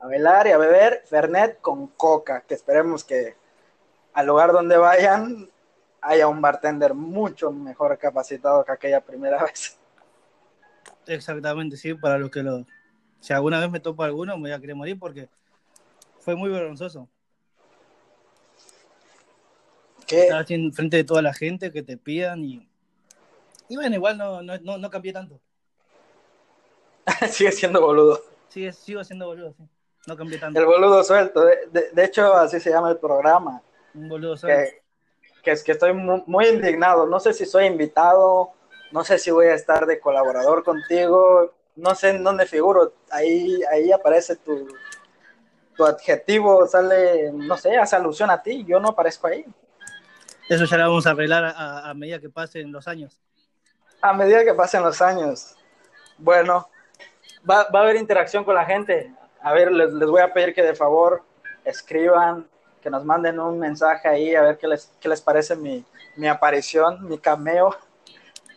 A 0.00 0.06
bailar 0.06 0.46
y 0.46 0.50
a 0.50 0.58
beber 0.58 1.02
Fernet 1.06 1.60
con 1.60 1.88
coca, 1.88 2.42
que 2.46 2.54
esperemos 2.54 3.04
que 3.04 3.36
al 4.14 4.26
lugar 4.26 4.52
donde 4.52 4.76
vayan 4.76 5.48
haya 6.00 6.26
un 6.26 6.40
bartender 6.40 6.94
mucho 6.94 7.52
mejor 7.52 7.96
capacitado 7.96 8.64
que 8.64 8.72
aquella 8.72 9.00
primera 9.00 9.42
vez. 9.44 9.78
Exactamente, 11.06 11.76
sí, 11.76 11.94
para 11.94 12.18
los 12.18 12.30
que 12.30 12.42
lo... 12.42 12.66
Si 13.20 13.32
alguna 13.32 13.60
vez 13.60 13.70
me 13.70 13.80
topo 13.80 14.02
alguno, 14.02 14.36
me 14.36 14.42
voy 14.42 14.52
a 14.52 14.60
querer 14.60 14.74
morir 14.74 14.98
porque 14.98 15.28
fue 16.18 16.34
muy 16.34 16.50
vergonzoso. 16.50 17.08
¿Qué? 20.06 20.24
Estar 20.24 20.44
en 20.50 20.72
frente 20.72 20.96
de 20.96 21.04
toda 21.04 21.22
la 21.22 21.32
gente 21.32 21.70
que 21.72 21.82
te 21.82 21.96
pidan 21.96 22.44
y... 22.44 22.68
Y 23.68 23.76
bueno, 23.76 23.94
igual 23.94 24.18
no, 24.18 24.42
no, 24.42 24.58
no, 24.58 24.76
no 24.76 24.90
cambié 24.90 25.12
tanto. 25.12 25.40
Sigue 27.28 27.52
siendo 27.52 27.80
boludo. 27.80 28.20
Sigue, 28.48 28.72
sigo 28.72 29.02
siendo 29.02 29.26
boludo, 29.26 29.52
sí. 29.52 29.68
No 30.06 30.16
cambié 30.16 30.38
tanto. 30.38 30.58
El 30.58 30.66
boludo 30.66 31.02
suelto. 31.04 31.44
De, 31.44 31.90
de, 31.92 32.04
hecho, 32.04 32.34
así 32.34 32.58
se 32.60 32.70
llama 32.70 32.90
el 32.90 32.98
programa. 32.98 33.62
Un 33.94 34.08
boludo 34.08 34.36
suelto. 34.36 34.76
Que, 35.42 35.52
es 35.52 35.62
que 35.62 35.72
estoy 35.72 35.92
muy, 35.92 36.48
indignado. 36.48 37.06
No 37.06 37.20
sé 37.20 37.32
si 37.32 37.46
soy 37.46 37.66
invitado, 37.66 38.50
no 38.90 39.04
sé 39.04 39.18
si 39.18 39.30
voy 39.30 39.46
a 39.46 39.54
estar 39.54 39.86
de 39.86 40.00
colaborador 40.00 40.64
contigo, 40.64 41.52
no 41.76 41.94
sé 41.94 42.10
en 42.10 42.24
dónde 42.24 42.46
figuro. 42.46 42.94
Ahí, 43.10 43.60
ahí 43.70 43.92
aparece 43.92 44.36
tu, 44.36 44.68
tu 45.76 45.84
adjetivo, 45.84 46.66
sale, 46.66 47.32
no 47.32 47.56
sé, 47.56 47.76
hace 47.76 47.96
alusión 47.96 48.30
a 48.30 48.42
ti. 48.42 48.64
Yo 48.64 48.80
no 48.80 48.90
aparezco 48.90 49.28
ahí. 49.28 49.44
Eso 50.48 50.64
ya 50.64 50.76
lo 50.78 50.88
vamos 50.88 51.06
a 51.06 51.10
arreglar 51.10 51.44
a, 51.44 51.88
a 51.88 51.94
medida 51.94 52.18
que 52.18 52.28
pasen 52.28 52.72
los 52.72 52.88
años. 52.88 53.20
A 54.00 54.12
medida 54.12 54.44
que 54.44 54.54
pasen 54.54 54.82
los 54.82 55.00
años. 55.00 55.56
Bueno, 56.18 56.68
va, 57.48 57.62
a 57.62 57.82
haber 57.82 57.96
interacción 57.96 58.44
con 58.44 58.54
la 58.54 58.64
gente. 58.64 59.12
A 59.40 59.52
ver, 59.52 59.72
les, 59.72 59.92
voy 59.92 60.20
a 60.20 60.32
pedir 60.32 60.54
que 60.54 60.62
de 60.62 60.74
favor 60.74 61.22
escriban, 61.64 62.48
que 62.80 62.90
nos 62.90 63.04
manden 63.04 63.38
un 63.38 63.58
mensaje 63.58 64.08
ahí, 64.08 64.34
a 64.34 64.42
ver 64.42 64.58
qué 64.58 64.68
les, 64.68 64.92
qué 65.00 65.08
les 65.08 65.20
parece 65.20 65.56
mi, 65.56 65.84
mi 66.16 66.28
aparición, 66.28 67.08
mi 67.08 67.18
cameo, 67.18 67.76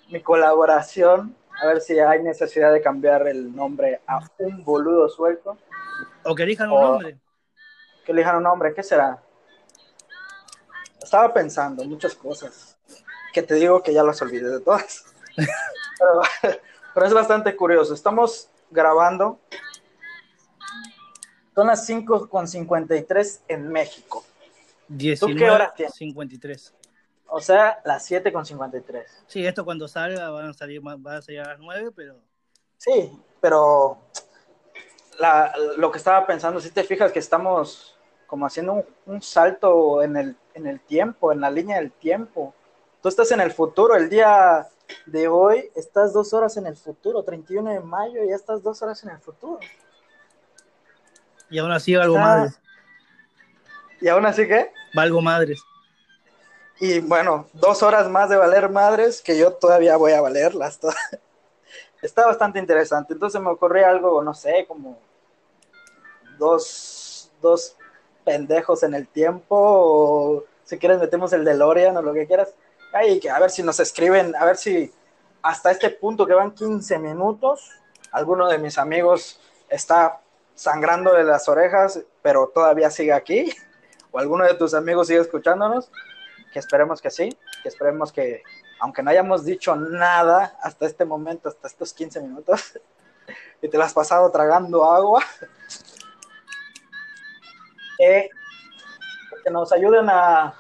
mi 0.10 0.22
colaboración, 0.22 1.36
a 1.62 1.68
ver 1.68 1.82
si 1.82 2.00
hay 2.00 2.22
necesidad 2.22 2.74
de 2.74 2.82
cambiar 2.82 3.28
el 3.28 3.56
nombre 3.56 4.02
a 4.08 4.20
un 4.40 4.64
boludo 4.64 5.10
suelto. 5.10 5.58
O 6.24 6.36
que 6.36 6.44
elijan 6.44 6.72
un 6.72 6.82
nombre. 6.82 7.18
Que 8.06 8.12
elijan 8.12 8.38
un 8.38 8.44
nombre, 8.44 8.74
¿qué 8.74 8.84
será? 8.84 9.22
Estaba 11.02 11.34
pensando 11.34 11.84
muchas 11.86 12.16
cosas, 12.16 12.78
que 13.34 13.42
te 13.42 13.56
digo 13.56 13.82
que 13.82 13.94
ya 13.94 14.04
las 14.04 14.22
olvidé 14.22 14.50
de 14.50 14.60
todas. 14.60 15.06
pero, 15.36 16.58
pero 16.94 17.06
es 17.06 17.14
bastante 17.14 17.56
curioso. 17.56 17.94
Estamos 17.94 18.50
grabando. 18.76 19.40
Son 21.56 21.68
las 21.68 21.90
5.53 21.90 23.40
en 23.48 23.70
México. 23.70 24.24
19, 24.90 25.40
qué 25.40 25.50
hora 25.50 25.74
tienes? 25.76 25.96
53. 25.96 26.76
O 27.28 27.40
sea, 27.40 27.80
las 27.86 28.10
7.53. 28.12 29.06
Sí, 29.26 29.46
esto 29.46 29.66
cuando 29.66 29.88
salga 29.88 30.30
van 30.30 30.50
a 30.50 30.54
salir, 30.54 30.86
va 30.86 31.18
a 31.18 31.22
salir 31.22 31.42
a 31.42 31.48
las 31.50 31.60
9, 31.60 31.92
pero... 31.96 32.20
Sí, 32.78 33.12
pero 33.42 33.98
lo 35.78 35.92
que 35.92 35.98
estaba 35.98 36.28
pensando, 36.28 36.60
si 36.60 36.70
te 36.70 36.84
fijas 36.84 37.12
que 37.12 37.20
estamos 37.20 37.96
como 38.28 38.46
haciendo 38.46 38.86
un, 39.06 39.22
salto 39.22 40.02
en 40.02 40.18
el, 40.18 40.36
en 40.54 40.68
el 40.68 40.80
tiempo, 40.82 41.32
en 41.32 41.42
la 41.42 41.50
línea 41.50 41.78
del 41.78 41.92
tiempo. 41.92 42.54
Tú 43.02 43.10
estás 43.10 43.32
en 43.32 43.40
el 43.40 43.52
futuro, 43.52 43.96
el 43.96 44.10
día 44.10 44.68
de 45.06 45.28
hoy 45.28 45.72
estás 45.76 46.14
dos 46.14 46.34
horas 46.34 46.58
en 46.58 46.68
el 46.68 46.76
futuro, 46.76 47.24
31 47.24 47.72
de 47.72 47.80
mayo, 47.80 48.24
ya 48.28 48.36
estás 48.36 48.64
dos 48.64 48.82
horas 48.82 49.04
en 49.04 49.12
el 49.12 49.20
futuro. 49.20 49.60
Y 51.50 51.60
aún 51.60 51.72
así 51.72 51.96
valgo 51.96 52.18
madres. 52.18 52.60
¿Y 54.02 54.08
aún 54.08 54.26
así 54.26 54.48
qué? 54.48 54.72
Valgo 54.94 55.22
madres. 55.22 55.62
Y 56.80 57.00
bueno, 57.00 57.48
dos 57.54 57.84
horas 57.84 58.10
más 58.10 58.30
de 58.30 58.36
valer 58.36 58.70
madres 58.70 59.22
que 59.22 59.38
yo 59.38 59.54
todavía 59.54 59.96
voy 59.98 60.12
a 60.12 60.22
valerlas. 60.22 60.80
todas. 60.80 60.96
Está 62.02 62.26
bastante 62.26 62.60
interesante. 62.60 63.14
Entonces 63.14 63.42
me 63.42 63.50
ocurrió 63.50 63.88
algo, 63.88 64.22
no 64.22 64.34
sé, 64.34 64.66
como 64.68 65.00
dos, 66.38 67.32
dos 67.42 67.78
pendejos 68.24 68.84
en 68.84 68.94
el 68.94 69.08
tiempo, 69.08 69.56
o 69.58 70.44
si 70.64 70.78
quieres 70.78 71.00
metemos 71.00 71.32
el 71.34 71.46
DeLorean 71.46 71.96
o 71.98 72.02
lo 72.02 72.14
que 72.14 72.28
quieras. 72.28 72.54
Ay, 72.98 73.20
que 73.20 73.30
a 73.30 73.38
ver 73.40 73.50
si 73.50 73.62
nos 73.62 73.82
escriben, 73.82 74.34
a 74.38 74.46
ver 74.46 74.56
si 74.56 74.90
hasta 75.42 75.70
este 75.70 75.90
punto 75.90 76.26
que 76.26 76.34
van 76.34 76.52
15 76.52 76.98
minutos, 76.98 77.70
alguno 78.10 78.48
de 78.48 78.58
mis 78.58 78.78
amigos 78.78 79.38
está 79.68 80.22
sangrando 80.54 81.12
de 81.14 81.26
las 81.26 81.50
orejas, 81.50 82.00
pero 82.22 82.48
todavía 82.56 82.90
sigue 82.90 83.12
aquí, 83.12 83.54
o 84.12 84.20
alguno 84.20 84.46
de 84.46 84.54
tus 84.54 84.74
amigos 84.74 85.08
sigue 85.08 85.20
escuchándonos, 85.20 85.92
que 86.54 86.60
esperemos 86.60 87.02
que 87.02 87.12
sí, 87.12 87.38
que 87.64 87.68
esperemos 87.68 88.14
que, 88.14 88.44
aunque 88.80 89.04
no 89.04 89.10
hayamos 89.10 89.44
dicho 89.44 89.76
nada 89.76 90.58
hasta 90.62 90.86
este 90.86 91.04
momento, 91.04 91.50
hasta 91.50 91.68
estos 91.68 91.92
15 91.92 92.22
minutos, 92.22 92.80
y 93.62 93.68
te 93.68 93.78
lo 93.78 93.84
has 93.84 93.94
pasado 93.94 94.32
tragando 94.32 94.86
agua, 94.86 95.22
eh, 98.00 98.30
que 99.44 99.52
nos 99.52 99.74
ayuden 99.74 100.10
a, 100.10 100.56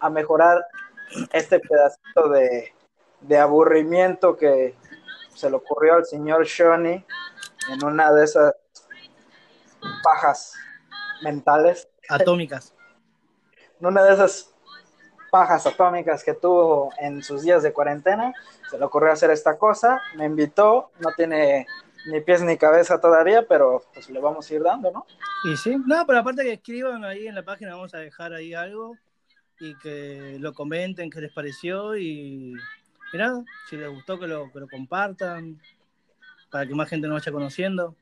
a 0.00 0.10
mejorar 0.10 0.66
este 1.32 1.60
pedacito 1.60 2.28
de, 2.28 2.72
de 3.20 3.38
aburrimiento 3.38 4.36
que 4.36 4.74
se 5.34 5.48
le 5.50 5.56
ocurrió 5.56 5.94
al 5.94 6.04
señor 6.04 6.44
Shoney 6.44 7.04
en 7.70 7.84
una 7.84 8.12
de 8.12 8.24
esas 8.24 8.54
pajas 10.02 10.54
mentales. 11.22 11.88
Atómicas. 12.08 12.74
En 13.80 13.86
una 13.86 14.02
de 14.02 14.14
esas 14.14 14.54
pajas 15.30 15.66
atómicas 15.66 16.24
que 16.24 16.34
tuvo 16.34 16.90
en 16.98 17.22
sus 17.22 17.42
días 17.42 17.62
de 17.62 17.72
cuarentena, 17.72 18.32
se 18.70 18.78
le 18.78 18.84
ocurrió 18.84 19.12
hacer 19.12 19.30
esta 19.30 19.58
cosa, 19.58 20.00
me 20.16 20.24
invitó, 20.24 20.90
no 21.00 21.10
tiene 21.16 21.66
ni 22.06 22.20
pies 22.20 22.42
ni 22.42 22.56
cabeza 22.56 23.00
todavía, 23.00 23.46
pero 23.46 23.82
pues 23.92 24.08
le 24.08 24.20
vamos 24.20 24.50
a 24.50 24.54
ir 24.54 24.62
dando, 24.62 24.90
¿no? 24.90 25.06
Y 25.44 25.56
sí, 25.56 25.76
no, 25.86 26.06
pero 26.06 26.20
aparte 26.20 26.42
que 26.42 26.54
escriban 26.54 27.04
ahí 27.04 27.26
en 27.26 27.34
la 27.34 27.42
página, 27.42 27.74
vamos 27.74 27.94
a 27.94 27.98
dejar 27.98 28.32
ahí 28.32 28.54
algo 28.54 28.96
y 29.60 29.74
que 29.76 30.36
lo 30.38 30.52
comenten, 30.52 31.10
qué 31.10 31.20
les 31.20 31.32
pareció 31.32 31.96
y, 31.96 32.54
y 33.12 33.16
nada, 33.16 33.44
si 33.68 33.76
les 33.76 33.90
gustó 33.90 34.18
que 34.18 34.26
lo, 34.26 34.50
que 34.52 34.60
lo 34.60 34.68
compartan, 34.68 35.60
para 36.50 36.66
que 36.66 36.74
más 36.74 36.88
gente 36.88 37.08
nos 37.08 37.20
vaya 37.20 37.32
conociendo. 37.32 37.94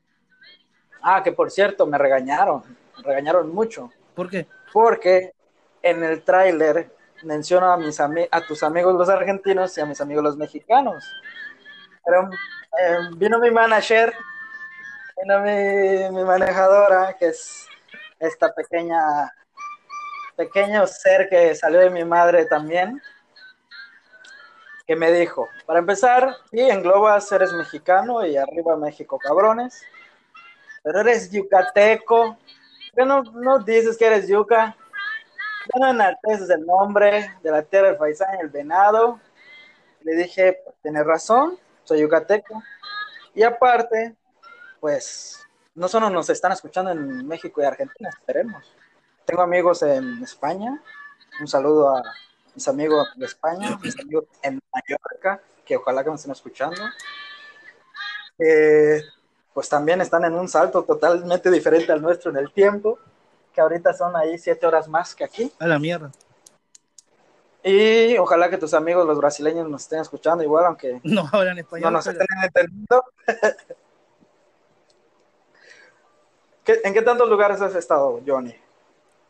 Ah, 1.01 1.21
que 1.23 1.31
por 1.31 1.51
cierto, 1.51 1.85
me 1.85 1.97
regañaron, 1.97 2.63
me 2.97 3.03
regañaron 3.03 3.53
mucho, 3.53 3.91
¿Por 4.15 4.29
qué? 4.29 4.47
porque 4.73 5.33
en 5.81 6.03
el 6.03 6.23
tráiler 6.23 6.91
menciono 7.23 7.71
a 7.71 7.77
mis 7.77 7.99
a 7.99 8.41
tus 8.47 8.63
amigos 8.63 8.95
los 8.95 9.09
argentinos 9.09 9.77
y 9.77 9.81
a 9.81 9.85
mis 9.85 9.99
amigos 10.01 10.23
los 10.23 10.37
mexicanos. 10.37 11.03
Pero 12.05 12.29
eh, 12.79 12.97
vino 13.15 13.39
mi 13.39 13.51
manager, 13.51 14.13
vino 15.21 15.39
mi, 15.41 16.17
mi 16.17 16.23
manejadora, 16.23 17.15
que 17.17 17.27
es 17.27 17.67
esta 18.19 18.53
pequeña 18.53 19.31
pequeño 20.37 20.85
ser 20.87 21.27
que 21.27 21.55
salió 21.55 21.79
de 21.79 21.89
mi 21.89 22.05
madre 22.05 22.45
también, 22.45 23.01
que 24.85 24.95
me 24.95 25.11
dijo, 25.11 25.49
para 25.65 25.79
empezar, 25.79 26.33
sí, 26.49 26.61
englobas, 26.61 27.29
eres 27.33 27.51
mexicano 27.51 28.25
y 28.25 28.37
arriba 28.37 28.77
México, 28.77 29.19
cabrones, 29.19 29.83
pero 30.83 31.01
eres 31.01 31.29
yucateco, 31.31 32.37
¿qué 32.95 33.03
no, 33.03 33.23
no 33.23 33.59
dices 33.59 33.97
que 33.97 34.05
eres 34.05 34.27
yuca? 34.27 34.77
¿Qué 35.65 35.79
no 35.79 35.89
enalteces 35.89 36.49
el 36.49 36.65
nombre 36.65 37.35
de 37.43 37.51
la 37.51 37.63
tierra 37.63 37.89
del 37.89 37.97
faisán 37.97 38.37
y 38.37 38.41
el 38.41 38.49
venado? 38.49 39.19
Le 40.01 40.15
dije, 40.15 40.61
tienes 40.81 41.05
razón, 41.05 41.59
soy 41.83 42.01
yucateco. 42.01 42.63
Y 43.35 43.43
aparte, 43.43 44.15
pues, 44.79 45.45
no 45.75 45.89
solo 45.89 46.09
nos 46.09 46.29
están 46.29 46.53
escuchando 46.53 46.91
en 46.91 47.27
México 47.27 47.61
y 47.61 47.65
Argentina, 47.65 48.09
esperemos. 48.09 48.76
Tengo 49.27 49.41
amigos 49.41 49.81
en 49.83 50.23
España, 50.23 50.81
un 51.41 51.47
saludo 51.47 51.95
a 51.97 52.01
mis 52.55 52.65
amigos 52.67 53.09
de 53.17 53.25
España, 53.25 53.77
mis 53.83 53.99
amigos 53.99 54.23
en 54.41 54.59
Mallorca, 54.73 55.41
que 55.65 55.75
ojalá 55.75 56.01
que 56.03 56.09
me 56.09 56.15
estén 56.15 56.31
escuchando. 56.31 56.81
Eh, 58.39 59.01
pues 59.53 59.67
también 59.67 59.99
están 60.01 60.23
en 60.23 60.33
un 60.33 60.47
salto 60.47 60.83
totalmente 60.83 61.51
diferente 61.51 61.91
al 61.91 62.01
nuestro 62.01 62.31
en 62.31 62.37
el 62.37 62.53
tiempo, 62.53 62.97
que 63.53 63.59
ahorita 63.59 63.93
son 63.93 64.15
ahí 64.15 64.37
siete 64.37 64.65
horas 64.65 64.87
más 64.87 65.13
que 65.13 65.25
aquí. 65.25 65.51
A 65.59 65.67
la 65.67 65.77
mierda. 65.77 66.09
Y 67.63 68.17
ojalá 68.19 68.49
que 68.49 68.57
tus 68.57 68.73
amigos 68.73 69.05
los 69.05 69.17
brasileños 69.17 69.67
nos 69.67 69.81
estén 69.81 69.99
escuchando 69.99 70.41
igual, 70.41 70.65
aunque 70.67 71.01
No 71.03 71.27
hablan 71.33 71.55
no 71.55 71.61
español. 71.61 71.91
nos 71.93 72.05
pero- 72.05 72.21
estén 72.21 72.37
entendiendo. 72.45 73.03
¿Qué- 76.63 76.79
¿En 76.85 76.93
qué 76.93 77.01
tantos 77.01 77.27
lugares 77.29 77.59
has 77.61 77.75
estado, 77.75 78.21
Johnny? 78.25 78.55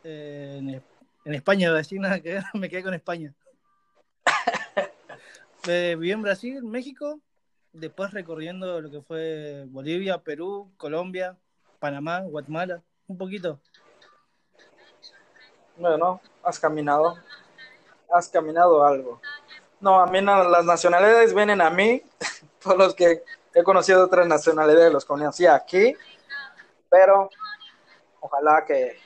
Eh, 0.04 0.56
en, 0.58 0.82
en 1.24 1.34
España, 1.34 1.72
decir 1.72 2.00
nada 2.00 2.20
que 2.20 2.40
me 2.54 2.68
quedé 2.68 2.82
con 2.82 2.94
España. 2.94 3.34
Eh, 5.66 5.96
viví 5.98 6.12
en 6.12 6.22
Brasil, 6.22 6.62
México, 6.62 7.20
después 7.72 8.12
recorriendo 8.12 8.80
lo 8.80 8.90
que 8.90 9.02
fue 9.02 9.64
Bolivia, 9.66 10.16
Perú, 10.16 10.72
Colombia, 10.78 11.36
Panamá, 11.78 12.20
Guatemala, 12.20 12.80
un 13.06 13.18
poquito. 13.18 13.60
Bueno, 15.76 16.20
has 16.42 16.58
caminado. 16.58 17.16
Has 18.10 18.28
caminado 18.28 18.84
algo. 18.84 19.20
No, 19.80 20.00
a 20.00 20.06
mí 20.06 20.20
no, 20.20 20.48
las 20.48 20.64
nacionalidades 20.64 21.34
vienen 21.34 21.60
a 21.60 21.70
mí. 21.70 22.02
Todos 22.62 22.78
los 22.78 22.94
que 22.94 23.22
he 23.54 23.62
conocido 23.62 24.04
otras 24.04 24.26
nacionalidades 24.26 24.92
los 24.92 25.04
conocí 25.04 25.46
aquí. 25.46 25.94
Pero 26.88 27.28
ojalá 28.20 28.64
que 28.66 28.96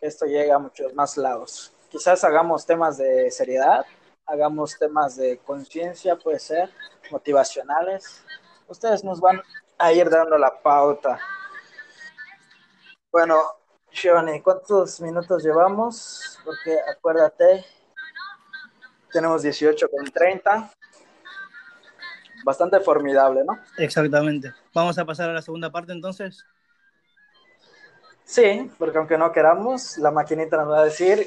esto 0.00 0.26
llegue 0.26 0.52
a 0.52 0.58
muchos 0.58 0.94
más 0.94 1.16
lados. 1.16 1.72
Quizás 1.90 2.22
hagamos 2.24 2.64
temas 2.64 2.96
de 2.98 3.30
seriedad, 3.30 3.84
hagamos 4.26 4.78
temas 4.78 5.16
de 5.16 5.38
conciencia, 5.38 6.16
puede 6.16 6.38
ser, 6.38 6.70
motivacionales. 7.10 8.24
Ustedes 8.68 9.02
nos 9.04 9.20
van 9.20 9.42
a 9.78 9.92
ir 9.92 10.08
dando 10.08 10.38
la 10.38 10.62
pauta. 10.62 11.18
Bueno, 13.10 13.36
Shivani, 13.90 14.40
¿cuántos 14.40 15.00
minutos 15.00 15.42
llevamos? 15.42 16.38
Porque 16.44 16.78
acuérdate, 16.88 17.64
tenemos 19.12 19.42
18 19.42 19.88
con 19.88 20.04
30. 20.04 20.70
Bastante 22.44 22.80
formidable, 22.80 23.42
¿no? 23.44 23.58
Exactamente. 23.76 24.54
Vamos 24.72 24.96
a 24.98 25.04
pasar 25.04 25.28
a 25.28 25.34
la 25.34 25.42
segunda 25.42 25.70
parte 25.70 25.92
entonces. 25.92 26.46
Sí, 28.30 28.70
porque 28.78 28.96
aunque 28.96 29.18
no 29.18 29.32
queramos, 29.32 29.98
la 29.98 30.12
maquinita 30.12 30.56
nos 30.56 30.70
va 30.70 30.82
a 30.82 30.84
decir 30.84 31.26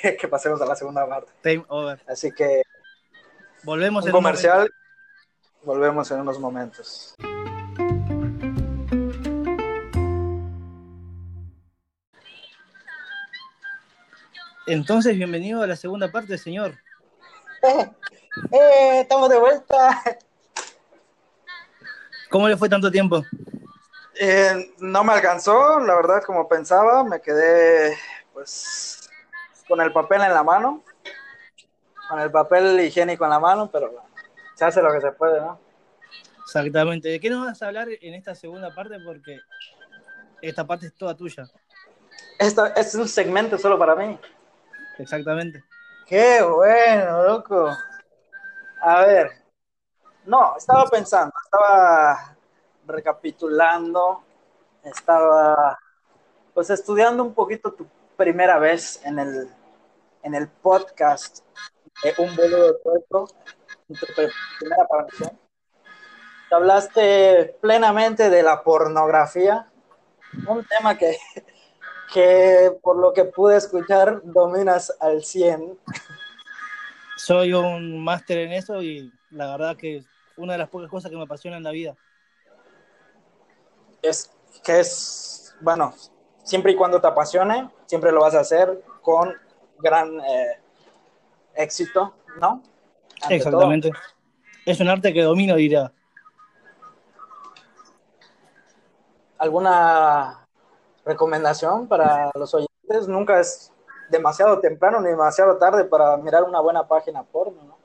que, 0.00 0.16
que 0.16 0.28
pasemos 0.28 0.62
a 0.62 0.64
la 0.64 0.76
segunda 0.76 1.04
parte. 1.08 1.32
Time 1.42 1.64
over. 1.66 2.00
Así 2.06 2.30
que 2.30 2.62
Volvemos 3.64 4.04
un 4.04 4.10
en 4.10 4.14
un 4.14 4.22
comercial, 4.22 4.72
volvemos 5.64 6.08
en 6.12 6.20
unos 6.20 6.38
momentos. 6.38 7.16
momento. 7.18 7.50
Entonces, 14.68 15.16
bienvenido 15.16 15.64
a 15.64 15.66
la 15.66 15.74
segunda 15.74 16.12
parte, 16.12 16.38
señor. 16.38 16.78
¡Eh! 17.64 19.00
¡Estamos 19.00 19.28
de 19.28 19.40
vuelta! 19.40 20.00
¿Cómo 22.30 22.48
le 22.48 22.56
fue 22.56 22.68
tanto 22.68 22.88
tiempo? 22.88 23.24
Eh, 24.22 24.74
no 24.80 25.02
me 25.02 25.14
alcanzó, 25.14 25.80
la 25.80 25.94
verdad, 25.94 26.22
como 26.22 26.46
pensaba, 26.46 27.02
me 27.04 27.22
quedé 27.22 27.96
pues 28.34 29.08
con 29.66 29.80
el 29.80 29.94
papel 29.94 30.20
en 30.20 30.34
la 30.34 30.42
mano, 30.42 30.84
con 32.06 32.20
el 32.20 32.30
papel 32.30 32.78
higiénico 32.80 33.24
en 33.24 33.30
la 33.30 33.40
mano, 33.40 33.70
pero 33.70 33.90
bueno, 33.90 34.06
se 34.54 34.66
hace 34.66 34.82
lo 34.82 34.92
que 34.92 35.00
se 35.00 35.12
puede, 35.12 35.40
¿no? 35.40 35.58
Exactamente. 36.44 37.08
¿De 37.08 37.18
qué 37.18 37.30
nos 37.30 37.46
vas 37.46 37.62
a 37.62 37.68
hablar 37.68 37.88
en 37.88 38.12
esta 38.12 38.34
segunda 38.34 38.74
parte? 38.74 38.98
Porque 39.02 39.38
esta 40.42 40.66
parte 40.66 40.88
es 40.88 40.94
toda 40.94 41.16
tuya. 41.16 41.48
Esto, 42.38 42.66
es 42.66 42.94
un 42.94 43.08
segmento 43.08 43.56
solo 43.56 43.78
para 43.78 43.94
mí. 43.94 44.20
Exactamente. 44.98 45.64
Qué 46.06 46.42
bueno, 46.42 47.22
loco. 47.22 47.74
A 48.82 49.00
ver, 49.00 49.30
no, 50.26 50.58
estaba 50.58 50.84
pensando, 50.90 51.32
estaba 51.42 52.36
recapitulando, 52.90 54.22
estaba 54.84 55.78
pues 56.54 56.70
estudiando 56.70 57.22
un 57.22 57.34
poquito 57.34 57.72
tu 57.72 57.86
primera 58.16 58.58
vez 58.58 59.00
en 59.04 59.18
el, 59.18 59.48
en 60.22 60.34
el 60.34 60.48
podcast 60.48 61.44
de 62.02 62.14
Un 62.18 62.34
boludo 62.34 62.76
tuerto, 62.78 63.28
tu 63.88 63.94
pr- 63.94 64.32
primera 64.58 64.82
aparición. 64.84 65.38
Te 66.48 66.54
hablaste 66.54 67.56
plenamente 67.60 68.28
de 68.28 68.42
la 68.42 68.62
pornografía, 68.62 69.70
un 70.46 70.64
tema 70.64 70.98
que, 70.98 71.16
que 72.12 72.76
por 72.82 72.96
lo 72.96 73.12
que 73.12 73.24
pude 73.24 73.56
escuchar 73.56 74.20
dominas 74.24 74.96
al 75.00 75.22
100. 75.22 75.78
Soy 77.16 77.52
un 77.52 78.02
máster 78.02 78.38
en 78.38 78.52
eso 78.52 78.82
y 78.82 79.12
la 79.30 79.50
verdad 79.52 79.76
que 79.76 80.04
una 80.36 80.54
de 80.54 80.58
las 80.58 80.68
pocas 80.68 80.90
cosas 80.90 81.10
que 81.10 81.16
me 81.16 81.24
apasiona 81.24 81.58
en 81.58 81.62
la 81.62 81.70
vida. 81.70 81.94
Es 84.02 84.30
que 84.64 84.80
es, 84.80 85.54
bueno, 85.60 85.94
siempre 86.42 86.72
y 86.72 86.76
cuando 86.76 87.00
te 87.00 87.06
apasione, 87.06 87.70
siempre 87.86 88.12
lo 88.12 88.20
vas 88.20 88.34
a 88.34 88.40
hacer 88.40 88.82
con 89.02 89.34
gran 89.78 90.20
eh, 90.20 90.60
éxito, 91.54 92.14
¿no? 92.40 92.62
Ante 93.22 93.36
Exactamente. 93.36 93.90
Todo. 93.90 94.00
Es 94.66 94.80
un 94.80 94.88
arte 94.88 95.12
que 95.12 95.22
domino, 95.22 95.56
diría. 95.56 95.92
¿Alguna 99.38 100.46
recomendación 101.04 101.88
para 101.88 102.30
los 102.34 102.52
oyentes? 102.54 103.08
Nunca 103.08 103.40
es 103.40 103.72
demasiado 104.10 104.60
temprano 104.60 105.00
ni 105.00 105.08
demasiado 105.08 105.56
tarde 105.56 105.84
para 105.84 106.16
mirar 106.18 106.44
una 106.44 106.60
buena 106.60 106.86
página 106.86 107.22
porno, 107.22 107.62
¿no? 107.62 107.78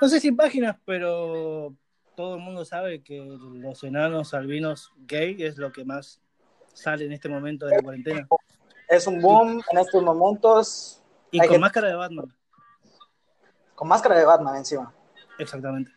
No 0.00 0.08
sé 0.08 0.20
si 0.20 0.32
páginas, 0.32 0.76
pero 0.86 1.74
todo 2.20 2.34
el 2.34 2.42
mundo 2.42 2.66
sabe 2.66 3.02
que 3.02 3.18
los 3.18 3.82
enanos 3.82 4.34
albinos 4.34 4.92
gay 5.06 5.42
es 5.42 5.56
lo 5.56 5.72
que 5.72 5.86
más 5.86 6.20
sale 6.74 7.06
en 7.06 7.12
este 7.12 7.30
momento 7.30 7.64
de 7.64 7.76
la 7.76 7.82
cuarentena. 7.82 8.28
Es 8.86 9.06
un 9.06 9.22
boom 9.22 9.62
en 9.70 9.78
estos 9.78 10.02
momentos. 10.02 11.02
Y 11.30 11.38
con 11.38 11.58
máscara 11.58 11.88
de 11.88 11.94
Batman. 11.94 12.36
Con 13.74 13.88
máscara 13.88 14.18
de 14.18 14.26
Batman 14.26 14.56
encima. 14.56 14.92
Exactamente. 15.38 15.90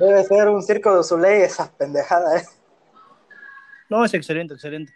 Debe 0.00 0.24
ser 0.24 0.48
un 0.48 0.60
circo 0.60 0.96
de 0.96 1.04
su 1.04 1.18
ley 1.18 1.42
esa 1.42 1.70
pendejada, 1.70 2.36
¿eh? 2.38 2.44
No, 3.88 4.04
es 4.04 4.12
excelente, 4.12 4.54
excelente. 4.54 4.92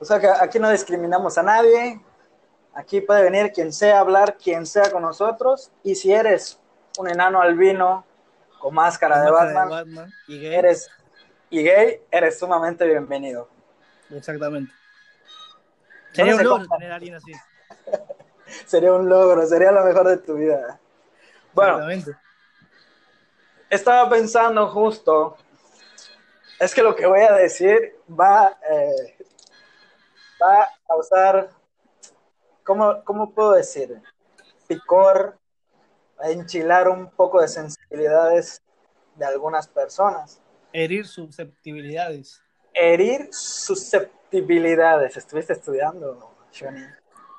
O 0.00 0.04
sea 0.04 0.18
que 0.18 0.26
aquí 0.26 0.58
no 0.58 0.68
discriminamos 0.68 1.38
a 1.38 1.44
nadie. 1.44 2.00
Aquí 2.74 3.02
puede 3.02 3.22
venir 3.22 3.52
quien 3.52 3.72
sea, 3.72 4.00
hablar 4.00 4.36
quien 4.36 4.66
sea 4.66 4.90
con 4.90 5.02
nosotros. 5.02 5.70
Y 5.84 5.94
si 5.94 6.12
eres 6.12 6.60
un 7.00 7.08
enano 7.08 7.40
albino 7.40 8.04
con 8.58 8.74
máscara, 8.74 9.22
de, 9.22 9.30
Batman, 9.30 10.12
y 10.28 10.38
gay. 10.38 10.54
Eres, 10.54 10.90
y 11.48 11.62
gay, 11.62 12.02
eres 12.10 12.38
sumamente 12.38 12.86
bienvenido. 12.86 13.48
Exactamente. 14.10 14.72
Sería 16.12 16.36
un 16.36 16.44
logro 16.44 16.68
tener 16.68 16.92
a 16.92 16.96
alguien 16.96 17.14
así. 17.14 17.32
sería 18.66 18.92
un 18.92 19.08
logro, 19.08 19.46
sería 19.46 19.72
lo 19.72 19.82
mejor 19.82 20.08
de 20.08 20.18
tu 20.18 20.34
vida. 20.34 20.78
Bueno, 21.54 21.80
estaba 23.70 24.10
pensando 24.10 24.68
justo, 24.68 25.38
es 26.58 26.74
que 26.74 26.82
lo 26.82 26.94
que 26.94 27.06
voy 27.06 27.20
a 27.20 27.32
decir 27.32 27.96
va, 28.08 28.58
eh, 28.70 29.16
va 30.40 30.62
a 30.64 30.68
causar, 30.86 31.50
¿cómo, 32.62 33.02
¿cómo 33.04 33.32
puedo 33.32 33.52
decir? 33.52 34.02
Picor, 34.68 35.39
enchilar 36.24 36.88
un 36.88 37.10
poco 37.10 37.40
de 37.40 37.48
sensibilidades 37.48 38.62
de 39.16 39.24
algunas 39.24 39.68
personas. 39.68 40.40
Herir 40.72 41.06
susceptibilidades. 41.06 42.42
Herir 42.72 43.28
susceptibilidades. 43.32 45.16
¿Estuviste 45.16 45.52
estudiando, 45.52 46.36
Johnny? 46.58 46.84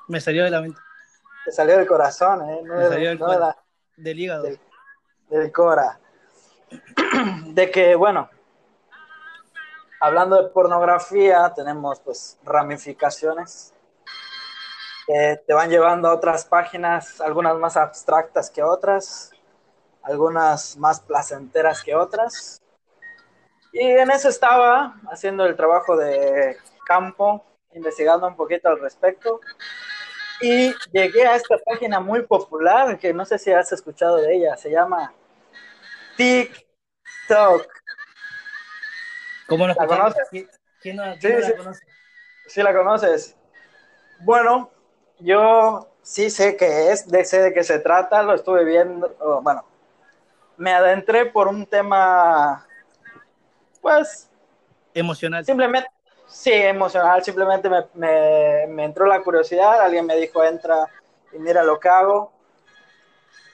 Me 0.08 0.20
salió 0.20 0.44
de 0.44 0.50
la 0.50 0.60
mente. 0.60 0.78
Te 1.44 1.52
salió 1.52 1.76
del 1.76 1.86
corazón, 1.86 2.48
¿eh? 2.48 2.60
Me 2.62 2.88
salió 2.88 3.08
del, 3.08 3.18
no 3.18 3.54
del 3.96 4.20
hígado. 4.20 4.42
Del, 4.44 4.60
del 5.28 5.52
cora. 5.52 5.98
De 7.46 7.70
que, 7.70 7.94
bueno, 7.94 8.30
hablando 10.00 10.42
de 10.42 10.48
pornografía, 10.50 11.52
tenemos 11.54 12.00
pues 12.00 12.38
ramificaciones 12.44 13.72
que 15.06 15.40
te 15.46 15.54
van 15.54 15.70
llevando 15.70 16.08
a 16.08 16.14
otras 16.14 16.44
páginas, 16.44 17.20
algunas 17.20 17.56
más 17.56 17.76
abstractas 17.76 18.50
que 18.50 18.62
otras, 18.62 19.30
algunas 20.02 20.76
más 20.76 21.00
placenteras 21.00 21.82
que 21.82 21.94
otras. 21.94 22.60
Y 23.72 23.80
en 23.80 24.10
eso 24.10 24.28
estaba 24.28 24.96
haciendo 25.10 25.46
el 25.46 25.56
trabajo 25.56 25.96
de 25.96 26.56
campo, 26.86 27.44
investigando 27.72 28.26
un 28.26 28.36
poquito 28.36 28.68
al 28.68 28.80
respecto. 28.80 29.40
Y 30.40 30.74
llegué 30.92 31.26
a 31.26 31.36
esta 31.36 31.56
página 31.58 32.00
muy 32.00 32.22
popular, 32.26 32.98
que 32.98 33.14
no 33.14 33.24
sé 33.24 33.38
si 33.38 33.52
has 33.52 33.72
escuchado 33.72 34.16
de 34.16 34.34
ella, 34.34 34.56
se 34.56 34.70
llama 34.70 35.12
TikTok. 36.16 37.66
¿Cómo 39.48 39.66
¿La 39.66 39.74
conoces? 39.74 40.28
¿Quién, 40.80 40.96
no, 40.96 41.14
sí, 41.14 41.28
la 41.28 41.56
conoce? 41.56 41.80
Sí, 42.48 42.62
la 42.62 42.74
conoces. 42.74 43.36
Bueno, 44.20 44.70
yo 45.22 45.88
sí 46.02 46.30
sé 46.30 46.56
qué 46.56 46.90
es, 46.90 47.08
de, 47.08 47.24
sé 47.24 47.40
de 47.40 47.52
qué 47.52 47.64
se 47.64 47.78
trata, 47.78 48.22
lo 48.22 48.34
estuve 48.34 48.64
viendo, 48.64 49.14
bueno, 49.42 49.64
me 50.56 50.72
adentré 50.72 51.26
por 51.26 51.48
un 51.48 51.66
tema, 51.66 52.66
pues... 53.80 54.30
Emocional. 54.94 55.44
Simplemente, 55.44 55.88
sí, 56.26 56.52
emocional, 56.52 57.22
simplemente 57.24 57.68
me, 57.68 57.86
me, 57.94 58.66
me 58.68 58.84
entró 58.84 59.06
la 59.06 59.22
curiosidad, 59.22 59.80
alguien 59.80 60.06
me 60.06 60.16
dijo, 60.16 60.44
entra 60.44 60.88
y 61.32 61.38
mira 61.38 61.62
lo 61.62 61.80
que 61.80 61.88
hago. 61.88 62.32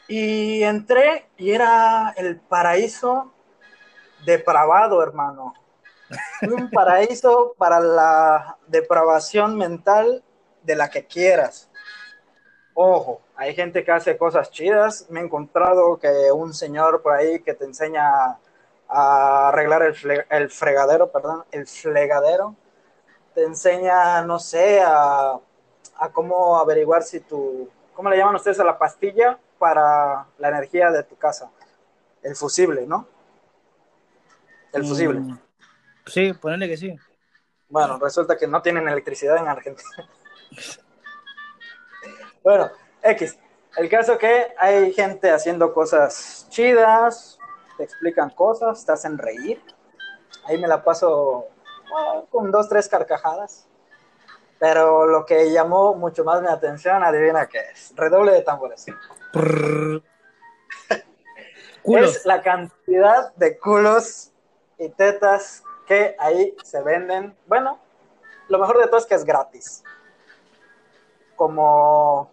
Y 0.09 0.63
entré 0.63 1.29
y 1.37 1.51
era 1.51 2.15
el 2.17 2.41
paraíso 2.41 3.33
depravado, 4.25 5.03
hermano. 5.03 5.55
Un 6.43 6.71
paraíso 6.71 7.55
para 7.59 7.79
la 7.79 8.57
depravación 8.67 9.57
mental 9.57 10.25
de 10.63 10.77
la 10.77 10.91
que 10.91 11.07
quieras. 11.07 11.69
Ojo, 12.75 13.23
hay 13.35 13.55
gente 13.55 13.85
que 13.85 13.91
hace 13.91 14.17
cosas 14.17 14.51
chidas. 14.51 15.07
Me 15.11 15.21
he 15.21 15.25
encontrado 15.25 15.99
que 15.99 16.31
un 16.33 16.55
señor 16.55 17.03
por 17.03 17.15
ahí 17.15 17.41
que 17.41 17.55
te 17.55 17.65
enseña 17.65 18.39
a 18.89 19.49
arreglar 19.49 19.83
el, 19.83 20.51
fregadero, 20.51 21.11
perdón, 21.11 21.45
el 21.51 21.67
flegadero. 21.67 22.55
Te 23.35 23.45
enseña, 23.45 24.23
no 24.23 24.39
sé, 24.39 24.81
a, 24.81 25.39
a 25.99 26.09
cómo 26.13 26.59
averiguar 26.59 27.03
si 27.03 27.21
tu, 27.21 27.69
¿cómo 27.95 28.11
le 28.11 28.17
llaman 28.17 28.37
ustedes 28.37 28.61
a 28.61 28.65
la 28.65 28.79
pastilla 28.79 29.39
para 29.59 30.27
la 30.39 30.49
energía 30.49 30.91
de 30.91 31.03
tu 31.03 31.17
casa? 31.17 31.51
El 32.23 32.37
fusible, 32.37 32.87
¿no? 32.87 33.07
El 34.73 34.85
fusible. 34.85 35.21
Mm, 35.21 35.39
sí, 36.07 36.33
ponerle 36.35 36.69
que 36.69 36.77
sí. 36.77 36.97
Bueno, 37.69 37.99
resulta 37.99 38.37
que 38.37 38.47
no 38.47 38.63
tienen 38.63 38.89
electricidad 38.89 39.37
en 39.37 39.49
Argentina. 39.49 39.89
bueno, 42.43 42.71
X. 43.03 43.39
El 43.77 43.89
caso 43.89 44.19
que 44.19 44.55
hay 44.59 44.93
gente 44.93 45.31
haciendo 45.31 45.73
cosas 45.73 46.47
chidas, 46.51 47.39
te 47.77 47.85
explican 47.85 48.31
cosas, 48.31 48.85
te 48.85 48.93
hacen 48.93 49.19
reír. 49.19 49.63
Ahí 50.45 50.59
me 50.59 50.67
la 50.67 50.83
paso 50.83 51.47
ah, 51.97 52.23
con 52.31 52.51
dos, 52.51 52.69
tres 52.69 52.89
carcajadas. 52.89 53.69
Pero 54.59 55.07
lo 55.07 55.25
que 55.25 55.53
llamó 55.53 55.95
mucho 55.95 56.25
más 56.25 56.43
mi 56.43 56.49
atención, 56.49 57.05
adivina 57.05 57.47
qué 57.47 57.61
es. 57.73 57.93
Redoble 57.95 58.33
de 58.33 58.43
tambores. 58.43 58.87
es 61.85 62.27
la 62.27 62.43
cantidad 62.43 63.33
de 63.35 63.59
culos 63.59 64.33
y 64.79 64.89
tetas 64.89 65.63
que 65.87 66.17
ahí 66.19 66.57
se 66.65 66.83
venden. 66.83 67.37
Bueno, 67.47 67.79
lo 68.49 68.59
mejor 68.59 68.79
de 68.79 68.87
todo 68.87 68.99
es 68.99 69.07
que 69.07 69.15
es 69.15 69.25
gratis 69.25 69.85
como 71.39 72.31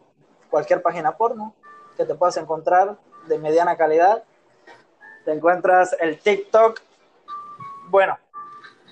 cualquier 0.49 0.81
página 0.81 1.15
porno 1.15 1.53
que 1.95 2.03
te 2.03 2.15
puedas 2.15 2.35
encontrar 2.35 2.97
de 3.27 3.39
mediana 3.39 3.77
calidad. 3.77 4.25
Te 5.23 5.31
encuentras 5.31 5.95
el 6.01 6.19
TikTok. 6.19 6.81
Bueno, 7.87 8.17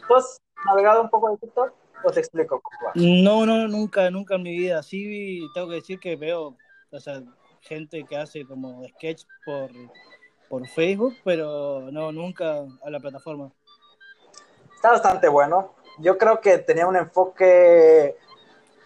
¿tú 0.08 0.16
has 0.16 0.42
navegado 0.66 1.02
un 1.02 1.10
poco 1.10 1.30
en 1.30 1.38
TikTok 1.38 1.74
o 2.06 2.12
te 2.12 2.20
explico? 2.22 2.62
No, 2.96 3.46
no, 3.46 3.68
nunca, 3.68 4.10
nunca 4.10 4.36
en 4.36 4.44
mi 4.44 4.58
vida. 4.58 4.82
Sí, 4.84 5.46
tengo 5.54 5.68
que 5.68 5.76
decir 5.76 6.00
que 6.00 6.16
veo 6.16 6.56
o 6.94 7.00
sea, 7.00 7.22
gente 7.62 8.06
que 8.06 8.16
hace 8.16 8.46
como 8.46 8.88
sketch 8.90 9.24
por, 9.44 9.72
por 10.48 10.68
Facebook, 10.68 11.16
pero 11.24 11.90
no, 11.92 12.12
nunca 12.12 12.66
a 12.84 12.90
la 12.90 13.00
plataforma. 13.00 13.52
Está 14.76 14.92
bastante 14.92 15.28
bueno. 15.28 15.74
Yo 16.00 16.18
creo 16.18 16.40
que 16.40 16.60
tenía 16.60 16.86
un 16.86 16.96
enfoque 16.96 18.16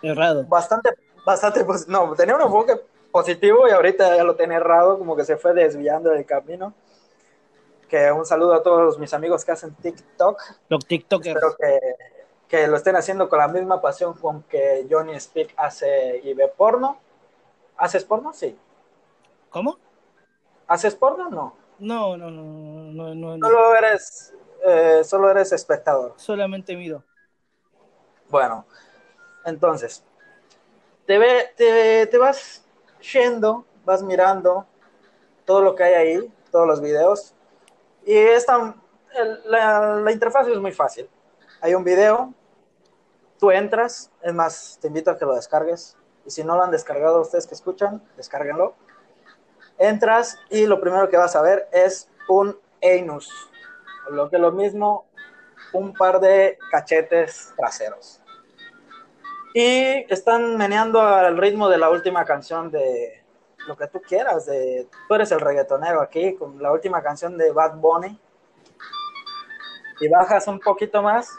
errado. 0.02 0.46
Bastante 0.46 0.92
bastante, 1.28 1.66
no, 1.90 2.16
tenía 2.16 2.36
un 2.36 2.42
enfoque 2.42 2.80
positivo 3.12 3.68
y 3.68 3.72
ahorita 3.72 4.16
ya 4.16 4.24
lo 4.24 4.38
tiene 4.38 4.56
errado, 4.56 4.98
como 4.98 5.14
que 5.14 5.26
se 5.26 5.36
fue 5.36 5.54
desviando 5.54 6.10
del 6.10 6.26
camino. 6.26 6.74
Que 7.90 8.12
un 8.14 8.26
saludo 8.26 8.54
a 8.54 8.64
todos 8.64 8.98
mis 8.98 9.14
amigos 9.14 9.44
que 9.44 9.52
hacen 9.52 9.76
TikTok. 9.76 10.42
Los 10.70 10.86
TikTokers. 10.86 11.36
Espero 11.36 11.56
que, 11.58 11.80
que 12.48 12.68
lo 12.68 12.78
estén 12.78 12.96
haciendo 12.96 13.28
con 13.28 13.40
la 13.40 13.50
misma 13.50 13.82
pasión 13.82 14.14
con 14.14 14.44
que 14.44 14.88
Johnny 14.90 15.20
Speak 15.20 15.54
hace 15.58 16.22
y 16.24 16.34
ve 16.34 16.48
porno. 16.48 16.98
¿Haces 17.76 18.06
porno? 18.06 18.32
Sí. 18.34 18.58
¿Cómo? 19.50 19.78
¿Haces 20.68 20.96
porno? 20.96 21.30
No. 21.30 21.56
No, 21.80 22.16
no, 22.18 22.32
no, 22.32 23.16
no, 23.16 23.48
Solo 23.48 23.76
eres, 23.76 24.34
eh, 24.66 25.02
solo 25.04 25.30
eres 25.30 25.52
espectador. 25.52 26.14
Solamente 26.16 26.76
miro. 26.76 27.04
Bueno, 28.30 28.66
entonces, 29.46 30.04
te, 31.08 31.18
ve, 31.18 31.54
te, 31.56 32.06
te 32.06 32.18
vas 32.18 32.64
yendo, 33.14 33.66
vas 33.86 34.04
mirando 34.04 34.68
todo 35.46 35.62
lo 35.62 35.74
que 35.74 35.84
hay 35.84 35.94
ahí, 35.94 36.34
todos 36.52 36.68
los 36.68 36.82
videos, 36.82 37.34
y 38.06 38.16
esta, 38.16 38.76
la, 39.46 39.96
la 39.96 40.12
interfaz 40.12 40.48
es 40.48 40.58
muy 40.60 40.74
fácil. 40.74 41.10
Hay 41.62 41.74
un 41.74 41.84
video, 41.84 42.34
tú 43.40 43.50
entras, 43.52 44.12
es 44.22 44.34
más, 44.34 44.78
te 44.82 44.88
invito 44.88 45.10
a 45.10 45.18
que 45.18 45.26
lo 45.26 45.34
descargues, 45.34 45.96
y 46.26 46.30
si 46.30 46.44
no 46.44 46.56
lo 46.58 46.64
han 46.64 46.72
descargado 46.72 47.22
ustedes 47.22 47.48
que 47.48 47.56
escuchan, 47.56 48.04
descárguenlo. 48.18 48.76
Entras 49.78 50.38
y 50.50 50.66
lo 50.66 50.82
primero 50.82 51.08
que 51.10 51.18
vas 51.18 51.36
a 51.36 51.42
ver 51.42 51.70
es 51.72 52.10
un 52.28 52.60
anus, 52.84 53.32
lo 54.10 54.30
que 54.30 54.38
lo 54.38 54.52
mismo, 54.52 55.06
un 55.72 55.94
par 55.94 56.20
de 56.20 56.58
cachetes 56.70 57.54
traseros. 57.56 58.22
Y 59.60 60.06
están 60.14 60.56
meneando 60.56 61.02
al 61.02 61.36
ritmo 61.36 61.68
de 61.68 61.80
la 61.80 61.90
última 61.90 62.24
canción 62.26 62.70
de 62.70 63.24
lo 63.68 63.76
que 63.76 63.88
tú 63.88 64.00
quieras, 64.00 64.46
de 64.46 64.88
tú 65.08 65.16
eres 65.16 65.32
el 65.32 65.40
reggaetonero 65.40 66.00
aquí, 66.00 66.36
con 66.36 66.62
la 66.62 66.72
última 66.72 67.02
canción 67.02 67.36
de 67.40 67.52
Bad 67.52 67.78
Bunny. 67.78 68.20
Y 70.00 70.08
bajas 70.10 70.48
un 70.48 70.60
poquito 70.60 71.02
más 71.02 71.32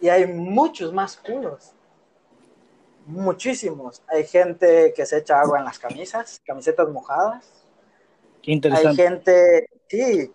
y 0.00 0.08
hay 0.08 0.26
muchos 0.26 0.92
más 0.92 1.16
culos. 1.16 1.70
Muchísimos. 3.06 4.02
Hay 4.08 4.26
gente 4.26 4.92
que 4.92 5.06
se 5.06 5.18
echa 5.18 5.40
agua 5.40 5.60
en 5.60 5.64
las 5.64 5.78
camisas, 5.78 6.42
camisetas 6.44 6.88
mojadas. 6.88 7.48
Qué 8.42 8.50
interesante. 8.50 8.88
Hay 9.00 9.08
gente, 9.08 9.68
sí, 9.86 10.32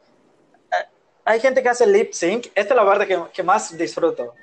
hay 1.26 1.40
gente 1.42 1.62
que 1.62 1.68
hace 1.68 1.86
lip 1.86 2.14
sync. 2.14 2.46
Esta 2.56 2.74
es 2.74 2.76
la 2.78 2.86
parte 2.86 3.06
que, 3.06 3.22
que 3.34 3.44
más 3.44 3.78
disfruto. 3.78 4.36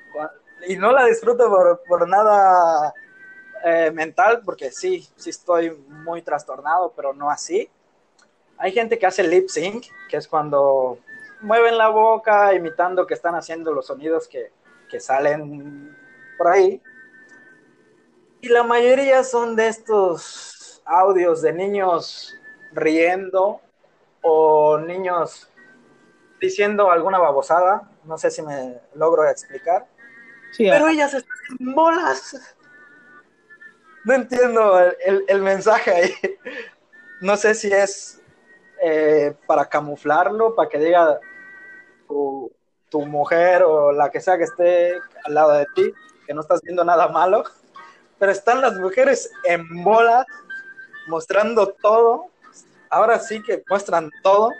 Y 0.67 0.75
no 0.75 0.91
la 0.91 1.05
disfruto 1.05 1.49
por, 1.49 1.81
por 1.87 2.07
nada 2.07 2.93
eh, 3.63 3.91
mental, 3.91 4.41
porque 4.43 4.71
sí, 4.71 5.07
sí 5.15 5.29
estoy 5.29 5.71
muy 5.71 6.21
trastornado, 6.21 6.93
pero 6.95 7.13
no 7.13 7.29
así. 7.29 7.69
Hay 8.57 8.71
gente 8.71 8.99
que 8.99 9.05
hace 9.05 9.23
lip 9.23 9.47
sync, 9.47 9.85
que 10.09 10.17
es 10.17 10.27
cuando 10.27 10.99
mueven 11.41 11.77
la 11.77 11.89
boca 11.89 12.53
imitando 12.53 13.07
que 13.07 13.13
están 13.13 13.35
haciendo 13.35 13.71
los 13.71 13.87
sonidos 13.87 14.27
que, 14.27 14.51
que 14.89 14.99
salen 14.99 15.95
por 16.37 16.47
ahí. 16.47 16.81
Y 18.41 18.49
la 18.49 18.63
mayoría 18.63 19.23
son 19.23 19.55
de 19.55 19.67
estos 19.67 20.81
audios 20.85 21.41
de 21.41 21.53
niños 21.53 22.35
riendo 22.73 23.61
o 24.21 24.77
niños 24.77 25.49
diciendo 26.39 26.91
alguna 26.91 27.19
babosada, 27.19 27.89
no 28.03 28.17
sé 28.17 28.29
si 28.29 28.41
me 28.41 28.79
logro 28.93 29.27
explicar, 29.27 29.87
Sí, 30.57 30.67
pero 30.69 30.87
ellas 30.87 31.13
están 31.13 31.37
en 31.59 31.75
bolas. 31.75 32.55
No 34.05 34.13
entiendo 34.15 34.79
el, 34.79 34.95
el- 35.05 35.25
el 35.27 35.41
mensaje 35.41 35.91
ahí. 35.91 36.13
No 37.21 37.35
sé 37.35 37.55
si 37.55 37.71
es 37.71 38.21
eh, 38.81 39.35
para 39.47 39.65
camuflarlo, 39.67 40.55
para 40.55 40.69
que 40.69 40.77
diga 40.79 41.19
tu, 42.07 42.51
tu 42.89 43.01
mujer 43.05 43.63
o 43.63 43.91
la 43.91 44.09
que 44.11 44.21
sea 44.21 44.37
que 44.37 44.43
esté 44.45 44.99
al 45.25 45.33
lado 45.33 45.53
de 45.53 45.65
ti, 45.75 45.93
que 46.25 46.33
no 46.33 46.41
estás 46.41 46.61
viendo 46.61 46.83
nada 46.85 47.07
malo, 47.07 47.43
pero 48.19 48.31
están 48.31 48.61
las 48.61 48.75
mujeres 48.77 49.31
en 49.43 49.83
bolas 49.83 50.25
mostrando 51.07 51.73
todo. 51.81 52.27
Ahora 52.89 53.19
sí 53.19 53.41
que 53.43 53.63
muestran 53.69 54.09
todo. 54.23 54.51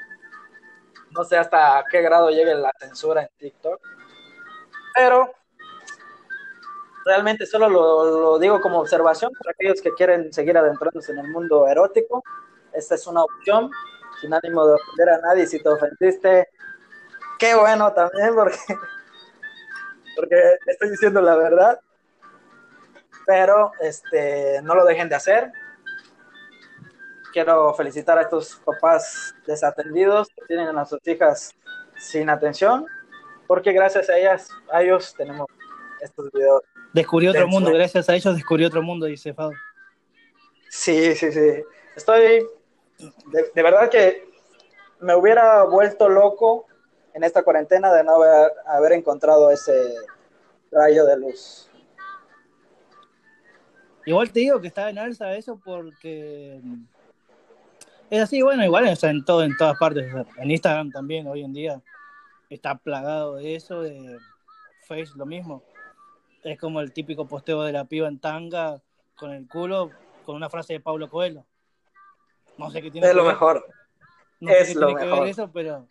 No 1.12 1.24
sé 1.24 1.38
hasta 1.38 1.84
qué 1.90 2.02
grado 2.02 2.30
llegue 2.30 2.54
la 2.56 2.72
censura 2.80 3.22
en 3.22 3.30
TikTok. 3.38 3.80
Pero 4.94 5.34
realmente 7.08 7.46
solo 7.46 7.70
lo, 7.70 8.38
digo 8.38 8.60
como 8.60 8.80
observación 8.80 9.32
para 9.40 9.52
aquellos 9.52 9.82
que 9.82 9.94
quieren 9.94 10.32
seguir 10.34 10.58
adentrándose 10.58 11.14
en 11.14 11.20
el 11.20 11.30
mundo 11.30 11.68
erótico. 11.68 12.22
Esta 12.74 12.96
es 12.96 13.08
una 13.08 13.24
opción, 13.24 13.72
sin 14.20 14.34
ánimo 14.34 14.68
de 14.68 14.76
ofender 14.76 15.10
a 15.10 15.20
nadie. 15.20 15.48
Si 15.48 15.64
te 15.64 15.70
ofendiste, 15.70 16.50
qué 17.40 17.56
bueno 17.56 17.94
también, 17.94 18.36
porque, 18.36 18.58
porque 20.16 20.58
estoy 20.66 20.90
diciendo 20.90 21.22
la 21.22 21.36
verdad. 21.36 21.80
Pero 23.26 23.72
este, 23.80 24.62
no 24.62 24.76
lo 24.76 24.86
dejen 24.86 25.10
de 25.10 25.16
hacer. 25.16 25.52
Quiero 27.32 27.74
felicitar 27.74 28.18
a 28.18 28.24
estos 28.24 28.62
papás 28.66 29.34
desatendidos 29.46 30.28
que 30.30 30.46
tienen 30.48 30.78
a 30.78 30.86
sus 30.86 31.00
hijas 31.08 31.54
sin 31.98 32.30
atención, 32.30 32.86
porque 33.48 33.72
gracias 33.72 34.10
a 34.10 34.18
ellas, 34.18 34.50
a 34.72 34.82
ellos 34.82 35.14
tenemos 35.18 35.48
estos 36.02 36.30
videos. 36.32 36.64
Descubrí 36.98 37.28
otro 37.28 37.48
mundo, 37.48 37.72
gracias 37.72 38.10
a 38.10 38.16
ellos 38.16 38.36
descubrí 38.36 38.66
otro 38.66 38.82
mundo, 38.82 39.06
dice 39.06 39.34
Fado. 39.34 39.54
Sí, 40.70 41.16
sí, 41.16 41.32
sí. 41.32 41.64
Estoy, 41.96 42.46
de, 42.98 43.52
de 43.54 43.64
verdad 43.64 43.90
que 43.90 44.28
me 45.00 45.16
hubiera 45.16 45.64
vuelto 45.64 46.10
loco 46.10 46.66
en 47.14 47.24
esta 47.24 47.44
cuarentena 47.44 47.94
de 47.94 48.04
no 48.04 48.16
haber, 48.16 48.52
haber 48.66 48.92
encontrado 48.94 49.50
ese 49.52 49.74
rayo 50.72 51.06
de 51.06 51.18
luz. 51.18 51.70
Igual 54.06 54.32
te 54.32 54.40
digo 54.40 54.62
que 54.62 54.68
está 54.68 54.90
en 54.90 55.00
alza 55.00 55.36
eso 55.36 55.60
porque 55.64 56.62
es 58.10 58.22
así, 58.22 58.42
bueno, 58.42 58.64
igual 58.64 58.88
está 58.88 59.10
en 59.10 59.26
todo, 59.26 59.44
en 59.44 59.58
todas 59.58 59.78
partes. 59.78 60.08
o 60.14 60.24
sea, 60.24 60.26
En 60.38 60.52
Instagram 60.52 60.92
también 60.92 61.28
hoy 61.28 61.44
en 61.44 61.54
día 61.54 61.82
está 62.50 62.76
plagado 62.76 63.36
de 63.36 63.56
eso, 63.56 63.82
de 63.82 64.18
Face 64.88 65.12
lo 65.16 65.26
mismo. 65.26 65.62
Es 66.48 66.58
como 66.60 66.80
el 66.80 66.94
típico 66.94 67.28
posteo 67.28 67.62
de 67.64 67.74
la 67.74 67.84
piba 67.86 68.08
en 68.08 68.20
tanga 68.20 68.82
con 69.18 69.32
el 69.34 69.48
culo, 69.48 69.92
con 70.26 70.36
una 70.38 70.50
frase 70.50 70.74
de 70.74 70.80
Pablo 70.80 71.10
Coelho. 71.10 71.46
No 72.58 72.70
sé 72.72 72.82
qué 72.82 72.90
tiene 72.90 73.06
Es 73.06 73.12
que 73.12 73.18
lo 73.18 73.24
ver, 73.24 73.34
mejor. 73.34 73.66
no 74.40 74.50
sé 74.52 74.58
es 74.60 74.68
qué 74.70 74.74
lo 74.76 74.88
tiene 74.88 75.00
que 75.02 75.06
mejor. 75.08 75.20
ver 75.24 75.30
eso, 75.32 75.52
pero 75.52 75.88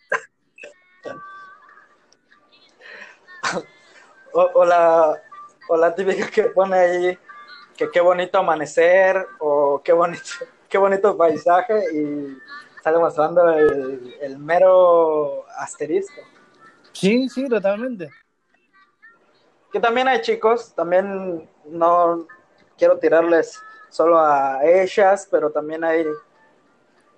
O, 4.32 4.40
o 4.54 4.64
la, 4.66 5.22
o 5.68 5.76
la 5.76 5.94
típica 5.94 6.28
que 6.30 6.42
pone 6.44 6.76
ahí 6.76 7.18
que 7.76 7.90
qué 7.90 8.00
bonito 8.00 8.38
amanecer 8.38 9.26
o 9.38 9.80
qué 9.82 9.92
bonito, 9.92 10.22
qué 10.68 10.78
bonito 10.78 11.16
paisaje 11.16 11.82
y 11.94 12.36
sale 12.82 12.98
mostrando 12.98 13.48
el, 13.50 14.14
el 14.20 14.38
mero 14.38 15.46
asterisco. 15.58 16.20
sí, 16.92 17.28
sí, 17.28 17.48
totalmente. 17.48 18.10
Que 19.72 19.80
también 19.80 20.08
hay 20.08 20.20
chicos, 20.20 20.74
también 20.74 21.48
no 21.66 22.26
quiero 22.76 22.98
tirarles 22.98 23.60
solo 23.88 24.18
a 24.18 24.64
ellas, 24.64 25.28
pero 25.30 25.50
también 25.50 25.84
hay, 25.84 26.06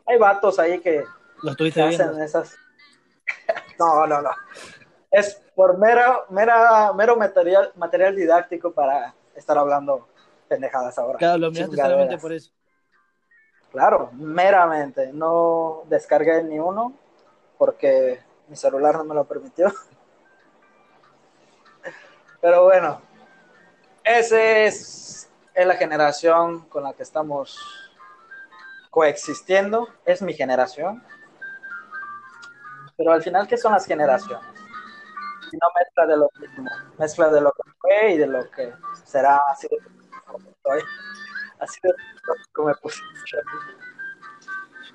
hay 0.06 0.18
vatos 0.18 0.58
ahí 0.58 0.80
que, 0.80 1.04
Lo 1.42 1.54
que 1.56 1.68
estuviste 1.68 1.82
hacen 1.82 2.20
esas. 2.20 2.56
No, 3.78 4.06
no, 4.06 4.20
no. 4.20 4.30
Es 5.10 5.40
por 5.54 5.78
mera, 5.78 6.24
mera, 6.30 6.92
mero 6.92 7.16
material, 7.16 7.72
material 7.76 8.16
didáctico 8.16 8.72
para 8.72 9.14
estar 9.34 9.56
hablando 9.56 10.08
pendejadas 10.48 10.98
ahora. 10.98 11.18
Claro, 11.18 11.38
lo 11.38 11.50
miraste 11.50 11.76
Chingaderas. 11.76 11.96
solamente 11.96 12.20
por 12.20 12.32
eso. 12.32 12.50
Claro, 13.70 14.10
meramente. 14.14 15.12
No 15.12 15.82
descargué 15.88 16.42
ni 16.42 16.58
uno 16.58 16.94
porque 17.58 18.20
mi 18.48 18.56
celular 18.56 18.96
no 18.96 19.04
me 19.04 19.14
lo 19.14 19.24
permitió. 19.24 19.72
Pero 22.40 22.64
bueno, 22.64 23.00
esa 24.04 24.40
es, 24.40 25.28
es 25.54 25.66
la 25.66 25.74
generación 25.74 26.68
con 26.68 26.84
la 26.84 26.92
que 26.92 27.02
estamos 27.02 27.58
coexistiendo. 28.90 29.88
Es 30.04 30.22
mi 30.22 30.34
generación. 30.34 31.02
Pero 32.96 33.12
al 33.12 33.22
final, 33.22 33.46
¿qué 33.46 33.56
son 33.56 33.72
las 33.72 33.86
generaciones? 33.86 34.46
Si 35.50 35.56
no 35.56 35.66
mezcla 35.78 36.06
de 36.06 36.16
lo 36.16 36.30
mismo, 36.40 36.70
mezcla 36.98 37.28
de 37.30 37.40
lo 37.40 37.52
que 37.52 37.70
fue 37.80 38.12
y 38.12 38.18
de 38.18 38.26
lo 38.26 38.50
que 38.50 38.72
será 39.04 39.40
así 39.50 39.68
de 39.68 39.76
como 40.26 40.50
estoy. 40.50 40.82
Así 41.60 41.78
de 41.82 41.92
como 42.52 42.68
me 42.68 42.74
puse. 42.76 43.00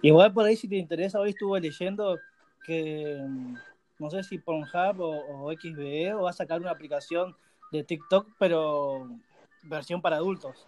Igual 0.02 0.34
por 0.34 0.46
ahí 0.46 0.56
si 0.56 0.68
te 0.68 0.76
interesa, 0.76 1.20
hoy 1.20 1.30
estuve 1.30 1.62
leyendo 1.62 2.20
que 2.66 3.26
no 4.04 4.10
sé 4.10 4.24
si 4.24 4.38
Pornhub 4.38 5.00
o, 5.00 5.46
o 5.48 5.52
XBE 5.54 6.14
o 6.14 6.24
va 6.24 6.30
a 6.30 6.34
sacar 6.34 6.60
una 6.60 6.72
aplicación 6.72 7.36
de 7.72 7.84
TikTok, 7.84 8.28
pero 8.38 9.08
versión 9.64 10.02
para 10.02 10.18
adultos. 10.18 10.68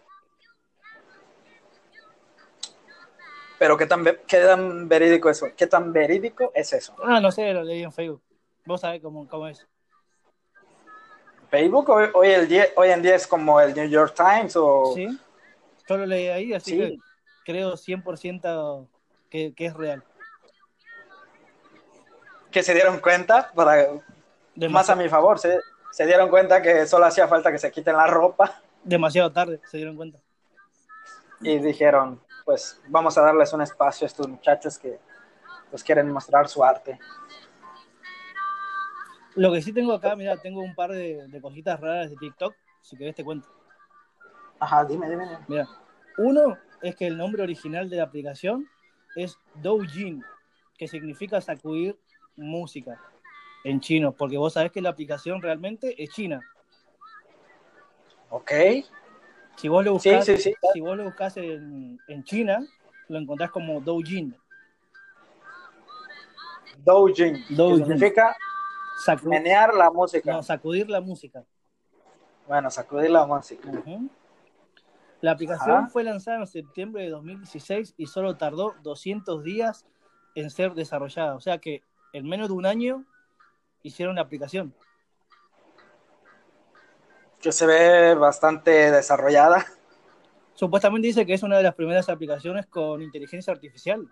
Pero 3.60 3.78
¿qué 3.78 3.86
tan, 3.86 4.04
qué 4.28 4.39
tan 4.39 4.88
verídico 4.88 5.30
es 5.30 5.38
eso? 5.38 5.48
¿Qué 5.56 5.67
tan 5.67 5.93
verídico 5.93 6.52
es 6.54 6.74
eso? 6.74 6.95
Ah, 7.04 7.19
no 7.19 7.32
sé, 7.32 7.54
lo 7.54 7.63
leí 7.63 7.84
en 7.84 7.91
Facebook. 7.91 8.21
Vos 8.65 8.82
sabés 8.82 9.02
cómo, 9.02 9.28
cómo 9.28 9.48
es. 9.48 9.65
Facebook 11.50 11.89
hoy, 11.89 12.10
hoy, 12.13 12.28
el 12.30 12.48
día, 12.48 12.65
hoy 12.76 12.89
en 12.89 13.02
día 13.02 13.15
es 13.15 13.28
como 13.28 13.60
el 13.62 13.74
New 13.74 13.88
York 13.88 14.13
Times 14.15 14.56
o... 14.56 14.93
¿Sí? 14.95 15.08
Yo 15.88 15.98
lo 15.98 16.06
leí 16.06 16.28
ahí, 16.28 16.54
así 16.54 16.71
Sí. 16.71 16.78
que 16.78 16.98
creo 17.45 17.74
100% 17.74 18.88
que, 19.30 19.54
que 19.54 19.65
es 19.67 19.74
real. 19.74 20.04
Que 22.56 22.63
se 22.63 22.74
dieron 22.74 23.02
cuenta 23.02 23.52
para 23.54 23.86
más 24.70 24.89
a 24.89 24.96
mi 24.96 25.10
favor, 25.10 25.38
se, 25.38 25.60
se 25.91 26.06
dieron 26.06 26.30
cuenta 26.30 26.62
que 26.62 26.88
solo 26.88 27.06
hacía 27.06 27.28
falta 27.28 27.52
que 27.52 27.58
se 27.58 27.70
quiten 27.70 27.98
la 27.98 28.08
ropa 28.08 28.62
Demasiado 28.82 29.30
tarde, 29.30 29.60
se 29.70 29.76
dieron 29.76 29.98
cuenta. 29.98 30.20
y 31.41 31.60
dijeron, 31.60 32.22
pues 32.46 32.80
vamos 32.88 33.18
a 33.18 33.24
darles 33.24 33.52
un 33.52 33.62
espacio 33.62 34.06
a 34.06 34.08
estos 34.08 34.30
muchachos 34.30 34.80
que 34.80 34.98
pues 35.70 35.84
quieren 35.84 36.10
mostrar 36.10 36.48
su 36.48 36.63
arte. 36.63 36.98
Lo 39.36 39.52
que 39.52 39.62
sí 39.62 39.74
tengo 39.74 39.91
acá, 39.91 40.15
mira, 40.15 40.38
tengo 40.38 40.62
un 40.62 40.76
par 40.76 40.91
de, 40.91 41.28
de 41.28 41.41
cositas 41.41 41.78
raras 41.78 42.10
de 42.10 42.15
TikTok, 42.15 42.56
si 42.82 42.96
querés 42.96 43.15
te 43.15 43.26
cuento. 43.26 43.50
Ajá, 44.62 44.86
dime, 44.86 45.10
dime. 45.10 45.26
dime. 45.26 45.39
Mira, 45.50 45.68
uno 46.20 46.58
es 46.82 46.96
que 46.96 47.08
el 47.08 47.18
nombre 47.18 47.44
original 47.44 47.89
de 47.89 47.98
la 47.98 48.04
aplicación 48.04 48.65
es 49.18 49.38
Doujin, 49.56 50.24
que 50.78 50.88
significa 50.88 51.41
sacudir 51.41 52.00
música 52.38 53.00
en 53.63 53.80
chino, 53.80 54.12
porque 54.12 54.38
vos 54.38 54.54
sabés 54.54 54.71
que 54.71 54.82
la 54.82 54.89
aplicación 54.89 55.41
realmente 55.41 56.02
es 56.02 56.10
china. 56.12 56.41
Ok. 58.30 58.52
Si 59.56 59.67
vos 59.69 59.84
lo 59.86 59.93
buscás, 59.93 60.26
Sí, 60.26 60.36
sí, 60.38 60.43
sí. 60.52 60.56
si 60.74 60.82
vos 60.82 60.98
lo 60.98 61.06
buscás 61.06 61.38
en, 61.38 61.98
en 62.08 62.24
China, 62.24 62.60
lo 63.08 63.17
encontrás 63.17 63.50
como 63.52 63.80
Doujin. 63.80 64.36
Doujin. 66.84 67.43
Doujin. 67.50 67.86
significa 67.86 68.36
Sacu- 69.06 69.30
menear 69.30 69.74
la 69.74 69.89
música. 69.89 70.32
no, 70.32 70.43
sacudir 70.43 70.89
la 70.89 71.02
música. 71.02 71.43
Bueno, 72.48 72.69
sacudir 72.69 73.10
la 73.10 73.26
música. 73.26 73.69
Ujú. 73.69 74.10
La 75.21 75.32
aplicación 75.32 75.78
Ajá. 75.78 75.88
fue 75.88 76.04
lanzada 76.04 76.38
en 76.39 76.48
septiembre 76.48 77.04
de 77.04 77.10
2016 77.10 77.95
y 77.98 78.06
solo 78.06 78.36
tardó 78.38 78.76
200 78.84 79.43
días 79.43 79.86
en 80.36 80.50
ser 80.52 80.74
desarrollada. 80.74 81.36
O 81.36 81.39
sea 81.39 81.58
que 81.60 81.82
en 82.15 82.25
menos 82.25 82.47
de 82.47 82.54
un 82.54 82.65
año 82.65 83.04
hicieron 83.84 84.15
la 84.15 84.21
aplicación. 84.21 84.73
Que 87.41 87.51
se 87.51 87.65
ve 87.65 88.15
bastante 88.15 88.71
desarrollada. 88.89 89.65
Supuestamente 90.54 91.08
dice 91.08 91.25
que 91.25 91.34
es 91.34 91.43
una 91.43 91.58
de 91.58 91.63
las 91.63 91.75
primeras 91.75 92.08
aplicaciones 92.08 92.67
con 92.67 93.01
inteligencia 93.01 93.51
artificial. 93.51 94.08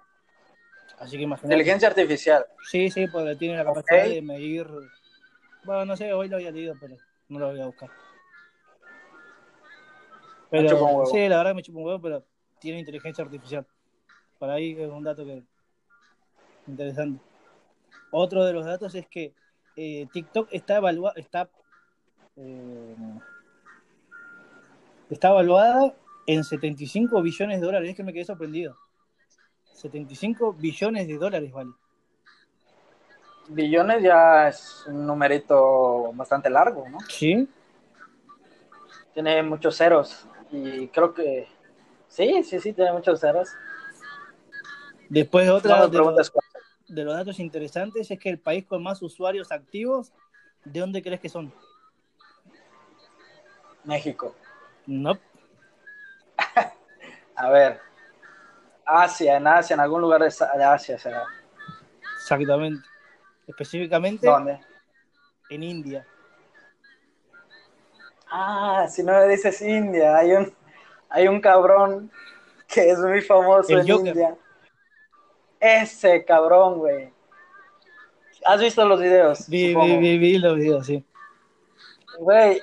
Así 0.99 1.15
que 1.15 1.23
imagínate. 1.23 1.53
Inteligencia 1.53 1.87
artificial. 1.87 2.45
Sí, 2.69 2.91
sí, 2.91 3.07
porque 3.07 3.37
tiene 3.37 3.55
la 3.55 3.63
capacidad 3.63 4.03
de 4.03 4.21
medir. 4.21 4.67
Bueno, 5.63 5.85
no 5.85 5.95
sé, 5.95 6.11
hoy 6.11 6.27
lo 6.27 6.35
había 6.35 6.51
leído, 6.51 6.75
pero 6.81 6.97
no 7.29 7.39
lo 7.39 7.51
voy 7.51 7.61
a 7.61 7.67
buscar. 7.67 7.89
Me 10.51 10.65
chupa 10.67 10.81
un 10.81 10.87
Pero, 10.87 10.97
huevo. 10.97 11.05
sí, 11.05 11.29
la 11.29 11.37
verdad 11.37 11.51
que 11.51 11.55
me 11.55 11.63
chupa 11.63 11.79
un 11.79 11.85
huevo, 11.85 12.01
pero 12.01 12.25
tiene 12.59 12.79
inteligencia 12.79 13.23
artificial. 13.23 13.65
Para 14.39 14.55
ahí 14.55 14.75
es 14.77 14.89
un 14.89 15.03
dato 15.05 15.23
que 15.23 15.41
interesante. 16.67 17.32
Otro 18.15 18.45
de 18.45 18.53
los 18.53 18.63
datos 18.63 18.93
es 18.93 19.07
que 19.07 19.33
eh, 19.75 20.07
TikTok 20.13 20.47
está 20.51 20.77
evaluada, 20.77 21.15
está, 21.17 21.49
eh, 22.35 22.95
está 25.09 25.29
evaluada 25.29 25.95
en 26.27 26.43
75 26.43 27.23
billones 27.23 27.59
de 27.59 27.65
dólares. 27.65 27.89
Es 27.89 27.97
que 27.97 28.03
me 28.03 28.13
quedé 28.13 28.23
sorprendido. 28.23 28.77
75 29.73 30.53
billones 30.53 31.07
de 31.07 31.17
dólares, 31.17 31.51
vale. 31.51 31.71
Billones 33.47 34.03
ya 34.03 34.47
es 34.47 34.83
un 34.85 35.07
numerito 35.07 36.13
bastante 36.13 36.51
largo, 36.51 36.87
¿no? 36.87 36.99
Sí, 37.09 37.49
Tiene 39.15 39.41
muchos 39.41 39.75
ceros. 39.75 40.27
Y 40.51 40.87
creo 40.89 41.15
que. 41.15 41.47
Sí, 42.07 42.43
sí, 42.43 42.59
sí, 42.59 42.73
tiene 42.73 42.93
muchos 42.93 43.19
ceros. 43.19 43.49
Después 45.09 45.49
otra 45.49 45.79
No 45.79 45.87
de, 45.87 45.97
los. 45.97 46.31
De 46.93 47.03
los 47.03 47.15
datos 47.15 47.39
interesantes 47.39 48.09
es 48.11 48.19
que 48.19 48.29
el 48.29 48.39
país 48.39 48.65
con 48.65 48.83
más 48.83 49.01
usuarios 49.01 49.51
activos, 49.51 50.11
¿de 50.63 50.79
dónde 50.79 51.01
crees 51.01 51.19
que 51.19 51.29
son? 51.29 51.51
México. 53.83 54.35
No, 54.85 55.17
A 57.35 57.49
ver. 57.49 57.79
Asia, 58.85 59.37
en 59.37 59.47
Asia, 59.47 59.73
en 59.73 59.79
algún 59.79 60.01
lugar 60.01 60.21
de 60.21 60.27
Asia 60.27 60.97
será. 60.99 61.23
exactamente. 62.15 62.85
Específicamente 63.47 64.27
¿Dónde? 64.27 64.59
en 65.49 65.63
India. 65.63 66.05
Ah, 68.29 68.87
si 68.89 69.03
no 69.03 69.13
me 69.13 69.27
dices 69.27 69.61
India, 69.61 70.17
hay 70.17 70.31
un, 70.33 70.53
hay 71.09 71.27
un 71.27 71.39
cabrón 71.41 72.11
que 72.67 72.89
es 72.89 72.99
muy 72.99 73.21
famoso 73.21 73.73
El 73.73 73.81
en 73.81 73.87
Joker. 73.87 74.07
India. 74.15 74.37
Ese 75.63 76.25
cabrón, 76.25 76.79
güey. 76.79 77.13
¿Has 78.43 78.59
visto 78.59 78.85
los 78.85 78.99
videos? 78.99 79.47
Vi, 79.47 79.67
vi, 79.67 79.73
Supongo. 79.73 79.99
vi, 79.99 80.17
vi 80.17 80.37
los 80.37 80.57
videos, 80.57 80.85
sí. 80.85 81.05
Güey, 82.19 82.61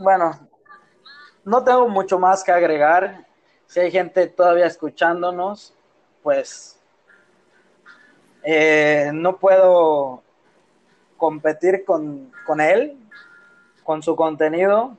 bueno, 0.00 0.48
no 1.44 1.62
tengo 1.62 1.88
mucho 1.88 2.18
más 2.18 2.42
que 2.42 2.50
agregar. 2.50 3.28
Si 3.66 3.78
hay 3.78 3.92
gente 3.92 4.26
todavía 4.26 4.66
escuchándonos, 4.66 5.72
pues 6.24 6.80
eh, 8.42 9.12
no 9.14 9.36
puedo 9.36 10.24
competir 11.16 11.84
con, 11.84 12.32
con 12.44 12.60
él, 12.60 12.98
con 13.84 14.02
su 14.02 14.16
contenido, 14.16 14.96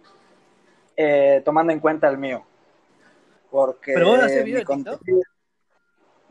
eh, 0.95 1.41
tomando 1.43 1.73
en 1.73 1.81
cuenta 1.81 2.07
el 2.07 2.17
mío. 2.17 2.45
Porque 3.49 3.95
¿Pero 3.95 4.13
mi 4.45 4.53
TikTok? 4.53 5.01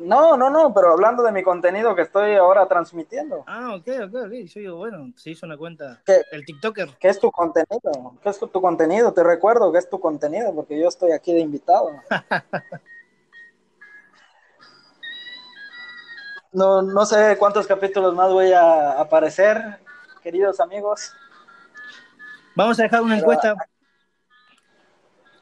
No, 0.00 0.36
no, 0.36 0.48
no, 0.48 0.72
pero 0.72 0.92
hablando 0.92 1.22
de 1.22 1.30
mi 1.30 1.42
contenido 1.42 1.94
que 1.94 2.02
estoy 2.02 2.34
ahora 2.34 2.66
transmitiendo. 2.66 3.44
Ah, 3.46 3.74
ok, 3.74 3.86
ok, 4.06 4.14
ok. 4.26 4.32
Yo 4.46 4.60
digo, 4.60 4.76
bueno, 4.78 5.12
se 5.16 5.30
hizo 5.30 5.44
una 5.44 5.58
cuenta. 5.58 6.00
¿Qué? 6.06 6.22
El 6.32 6.44
TikToker. 6.44 6.96
¿Qué 6.98 7.08
es 7.08 7.20
tu 7.20 7.30
contenido? 7.30 8.14
¿Qué 8.22 8.28
es 8.30 8.38
tu 8.38 8.50
contenido? 8.50 9.12
Te 9.12 9.22
recuerdo 9.22 9.70
que 9.70 9.78
es 9.78 9.90
tu 9.90 10.00
contenido 10.00 10.54
porque 10.54 10.80
yo 10.80 10.88
estoy 10.88 11.12
aquí 11.12 11.32
de 11.34 11.40
invitado. 11.40 11.90
No, 16.52 16.82
no 16.82 17.06
sé 17.06 17.36
cuántos 17.38 17.66
capítulos 17.68 18.12
más 18.14 18.28
voy 18.32 18.52
a 18.52 19.00
aparecer, 19.00 19.78
queridos 20.20 20.58
amigos. 20.58 21.12
Vamos 22.56 22.80
a 22.80 22.82
dejar 22.82 23.02
una 23.02 23.14
Pero- 23.14 23.20
encuesta 23.22 23.54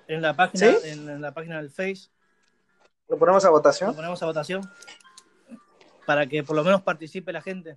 en 0.06 0.20
la 0.20 0.34
página, 0.36 0.66
¿Sí? 0.66 0.76
en, 0.90 1.08
en 1.08 1.22
la 1.22 1.32
página 1.32 1.56
del 1.56 1.70
Face. 1.70 2.10
Lo 3.08 3.18
ponemos 3.18 3.44
a 3.44 3.48
Lo 3.48 3.52
votación. 3.52 3.94
ponemos 3.94 4.22
a 4.22 4.26
votación 4.26 4.62
para 6.06 6.26
que 6.26 6.42
por 6.42 6.56
lo 6.56 6.64
menos 6.64 6.82
participe 6.82 7.32
la 7.32 7.42
gente. 7.42 7.76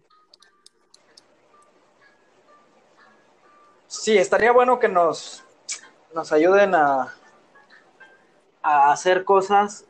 Sí, 3.87 4.17
estaría 4.17 4.51
bueno 4.53 4.79
que 4.79 4.87
nos, 4.87 5.43
nos 6.13 6.31
ayuden 6.31 6.73
a, 6.75 7.13
a 8.61 8.91
hacer 8.91 9.25
cosas, 9.25 9.85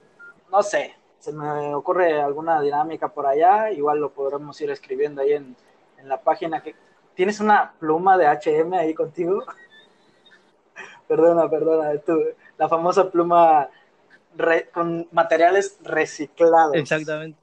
no 0.51 0.63
sé, 0.63 0.95
se 1.19 1.31
me 1.31 1.73
ocurre 1.75 2.19
alguna 2.19 2.59
dinámica 2.61 3.09
por 3.09 3.27
allá, 3.27 3.71
igual 3.71 3.99
lo 3.99 4.11
podremos 4.11 4.59
ir 4.59 4.71
escribiendo 4.71 5.21
ahí 5.21 5.33
en, 5.33 5.55
en 5.97 6.09
la 6.09 6.19
página. 6.19 6.63
que 6.63 6.75
¿Tienes 7.13 7.39
una 7.39 7.73
pluma 7.79 8.17
de 8.17 8.25
HM 8.25 8.73
ahí 8.73 8.95
contigo? 8.95 9.43
perdona, 11.07 11.47
perdona, 11.47 11.91
la 12.57 12.67
famosa 12.67 13.11
pluma 13.11 13.69
re- 14.35 14.69
con 14.69 15.07
materiales 15.11 15.77
reciclados. 15.83 16.75
Exactamente. 16.75 17.39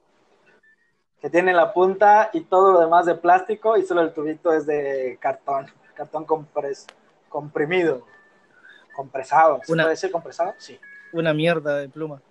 Que 1.20 1.30
tiene 1.30 1.52
la 1.52 1.72
punta 1.72 2.30
y 2.32 2.42
todo 2.42 2.72
lo 2.72 2.80
demás 2.80 3.06
de 3.06 3.14
plástico 3.16 3.76
y 3.76 3.84
solo 3.84 4.02
el 4.02 4.12
tubito 4.12 4.52
es 4.52 4.66
de 4.66 5.18
cartón, 5.20 5.66
cartón 5.94 6.24
compres, 6.24 6.86
comprimido, 7.28 8.06
compresado. 8.94 9.60
¿Se 9.64 9.72
Una- 9.72 9.84
puede 9.84 9.94
decir 9.94 10.10
compresado? 10.12 10.54
Sí. 10.58 10.78
Una 11.12 11.34
mierda 11.34 11.76
de 11.78 11.88
pluma. 11.88 12.22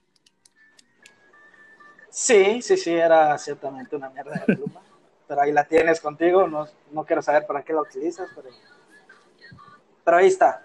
Sí, 2.10 2.62
sí, 2.62 2.78
sí, 2.78 2.94
era 2.94 3.38
ciertamente 3.38 3.96
una 3.96 4.10
mierda 4.10 4.44
de 4.46 4.56
pluma. 4.56 4.82
pero 5.28 5.42
ahí 5.42 5.52
la 5.52 5.66
tienes 5.66 6.00
contigo, 6.00 6.48
no, 6.48 6.66
no 6.92 7.04
quiero 7.06 7.22
saber 7.22 7.46
para 7.46 7.62
qué 7.62 7.74
la 7.74 7.82
utilizas, 7.82 8.30
pero, 8.34 8.48
pero 10.06 10.18
ahí 10.18 10.28
está. 10.28 10.64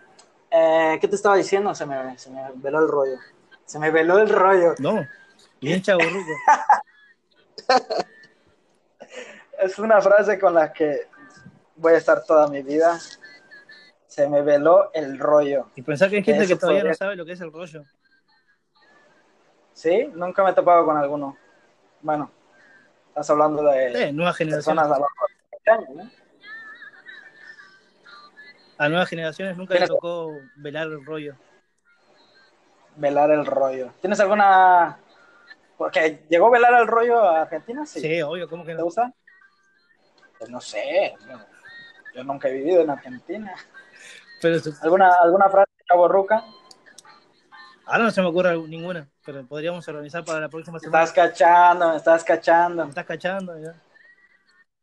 Eh, 0.49 0.99
¿Qué 1.01 1.09
te 1.09 1.17
estaba 1.17 1.35
diciendo? 1.35 1.75
Se 1.75 1.85
me, 1.85 2.17
se 2.17 2.31
me 2.31 2.41
veló 2.55 2.79
el 2.81 2.89
rollo. 2.89 3.17
Se 3.73 3.79
me 3.79 3.91
veló 3.91 4.19
el 4.19 4.29
rollo. 4.29 4.75
No, 4.81 5.09
bien 5.59 5.81
chaburruco. 5.81 6.31
Es 9.59 9.79
una 9.79 9.99
frase 10.03 10.39
con 10.39 10.53
la 10.55 10.73
que 10.75 11.09
voy 11.77 11.95
a 11.95 11.97
estar 11.97 12.23
toda 12.25 12.49
mi 12.49 12.61
vida. 12.63 12.99
Se 14.07 14.29
me 14.29 14.43
veló 14.43 14.91
el 14.93 15.19
rollo. 15.19 15.71
Y 15.75 15.81
pensar 15.81 16.11
que 16.11 16.17
hay 16.17 16.23
gente 16.23 16.47
que 16.47 16.57
todavía 16.57 16.81
podría- 16.81 16.91
no 16.91 16.97
sabe 16.97 17.17
lo 17.17 17.25
que 17.25 17.33
es 17.33 17.41
el 17.41 17.51
rollo. 17.51 17.85
¿Sí? 19.73 20.11
Nunca 20.15 20.45
me 20.45 20.51
he 20.51 20.53
topado 20.53 20.85
con 20.85 20.99
alguno. 20.99 21.39
Bueno, 22.03 22.31
estás 23.09 23.31
hablando 23.31 23.63
de 23.63 24.09
Eh, 24.09 24.13
nuevas 24.13 24.37
generaciones. 24.37 24.65
personas 24.83 24.87
abajo 24.99 25.27
de 25.29 25.59
20 25.65 25.71
años, 25.71 26.05
¿no? 26.05 26.11
A 28.77 28.89
nuevas 28.91 29.09
generaciones 29.09 29.57
nunca 29.57 29.75
Tienes- 29.75 29.89
tocó 29.89 30.37
velar 30.57 30.89
el 30.89 31.07
rollo. 31.07 31.37
Velar 32.97 33.31
el 33.31 33.47
rollo. 33.47 33.93
¿Tienes 34.01 34.21
alguna...? 34.21 34.99
Porque 35.77 36.25
llegó 36.29 36.51
velar 36.51 36.75
el 36.81 36.87
rollo 36.87 37.21
a 37.23 37.43
Argentina, 37.43 37.85
sí. 37.87 38.01
Sí, 38.01 38.23
obvio, 38.23 38.49
¿cómo 38.49 38.65
que 38.65 38.73
¿Te 38.73 38.79
no? 38.79 38.85
gusta? 38.85 39.13
Pues 40.39 40.51
no 40.51 40.61
sé. 40.61 41.15
Yo 42.15 42.23
nunca 42.25 42.49
he 42.49 42.53
vivido 42.53 42.83
en 42.83 42.91
Argentina. 42.91 43.53
Pero 44.41 44.59
¿Alguna, 44.83 45.11
alguna 45.21 45.49
frase 45.49 45.71
chaborruca? 45.89 46.45
ahora 47.87 48.05
no 48.05 48.11
se 48.11 48.23
me 48.23 48.29
ocurre 48.29 48.57
ninguna, 48.69 49.09
pero 49.25 49.45
podríamos 49.47 49.87
organizar 49.89 50.25
para 50.25 50.41
la 50.41 50.49
próxima 50.49 50.79
semana. 50.79 51.03
estás 51.05 51.13
cachando, 51.31 51.91
me 51.91 51.97
estás 51.97 52.25
cachando. 52.25 52.85
¿Me 52.85 52.89
estás 52.91 53.05
cachando? 53.07 53.59
Ya? 53.59 53.75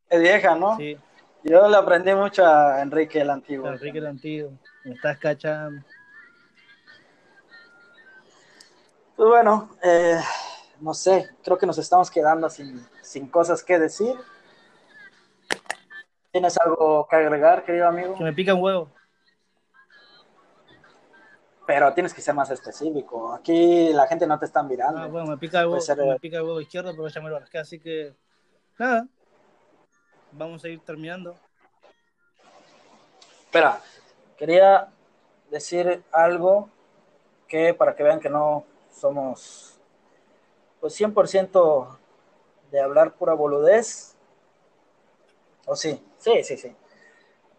Es 0.10 0.20
vieja, 0.22 0.56
¿no? 0.56 0.76
Sí, 0.78 0.98
Yo 1.44 1.68
le 1.70 1.78
aprendí 1.78 2.14
mucho 2.14 2.46
a 2.46 2.82
Enrique 2.82 3.22
el 3.22 3.30
Antiguo. 3.30 3.70
Enrique 3.70 3.98
el 4.00 4.08
Antiguo. 4.08 4.52
Me 4.84 4.94
estás 4.96 5.18
cachando. 5.18 5.86
Pues 9.20 9.28
bueno, 9.28 9.70
eh, 9.84 10.18
no 10.80 10.94
sé, 10.94 11.30
creo 11.44 11.58
que 11.58 11.66
nos 11.66 11.78
estamos 11.78 12.10
quedando 12.10 12.50
sin, 12.50 12.88
sin 13.02 13.28
cosas 13.28 13.62
que 13.62 13.78
decir. 13.78 14.16
¿Tienes 16.32 16.58
algo 16.58 17.06
que 17.06 17.18
agregar, 17.18 17.66
querido 17.66 17.90
amigo? 17.90 18.16
Que 18.16 18.24
me 18.24 18.32
pica 18.32 18.54
un 18.54 18.64
huevo. 18.64 18.90
Pero 21.68 21.94
tienes 21.94 22.14
que 22.14 22.22
ser 22.22 22.34
más 22.34 22.50
específico. 22.50 23.34
Aquí 23.34 23.92
la 23.92 24.08
gente 24.08 24.26
no 24.26 24.40
te 24.40 24.46
está 24.46 24.64
mirando. 24.64 25.02
Ah, 25.02 25.08
bueno, 25.08 25.28
me 25.28 25.38
pica 25.38 25.60
el 25.60 25.68
huevo, 25.68 25.82
ser, 25.82 25.98
me 25.98 26.14
eh, 26.14 26.20
pica 26.22 26.38
el 26.38 26.44
huevo 26.44 26.62
izquierdo, 26.62 26.92
pero 26.92 27.10
ya 27.10 27.20
me 27.20 27.30
lo 27.30 27.42
así 27.60 27.78
que 27.78 28.16
nada. 28.78 29.06
Vamos 30.32 30.64
a 30.64 30.70
ir 30.70 30.80
terminando. 30.80 31.36
Espera, 33.44 33.82
quería 34.38 34.88
decir 35.52 36.06
algo 36.14 36.70
que 37.50 37.74
para 37.74 37.98
que 37.98 38.04
vean 38.04 38.22
que 38.22 38.30
no 38.30 38.64
somos 38.92 39.80
pues 40.80 40.94
100% 40.94 41.98
de 42.72 42.82
hablar 42.82 43.14
pura 43.16 43.34
boludez. 43.34 44.16
¿O 45.66 45.76
sí? 45.76 46.04
Sí, 46.18 46.44
sí, 46.44 46.58
sí. 46.58 46.76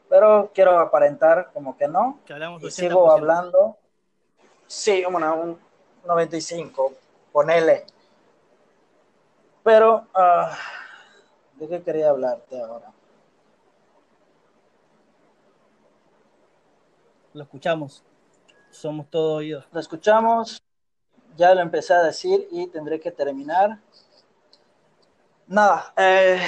Pero 0.08 0.50
quiero 0.52 0.78
aparentar 0.78 1.50
como 1.52 1.76
que 1.76 1.86
no. 1.88 2.18
Que 2.24 2.32
hablamos 2.32 2.62
Y 2.62 2.66
80%. 2.66 2.70
sigo 2.70 3.10
hablando. 3.12 3.76
Sí, 4.66 5.04
bueno, 5.10 5.34
un 5.36 5.58
95, 6.06 6.92
ponele. 7.32 7.84
Pero, 9.62 10.06
ah, 10.14 10.56
¿de 11.56 11.68
qué 11.68 11.82
quería 11.82 12.10
hablarte 12.10 12.60
ahora? 12.60 12.92
Lo 17.34 17.42
escuchamos. 17.42 18.02
Somos 18.70 19.08
todo 19.10 19.34
oídos. 19.36 19.64
Lo 19.72 19.80
escuchamos, 19.80 20.62
ya 21.40 21.54
lo 21.54 21.62
empecé 21.62 21.94
a 21.94 22.02
decir 22.02 22.46
y 22.50 22.66
tendré 22.66 23.00
que 23.00 23.10
terminar. 23.10 23.78
Nada, 25.46 25.94
eh, 25.96 26.38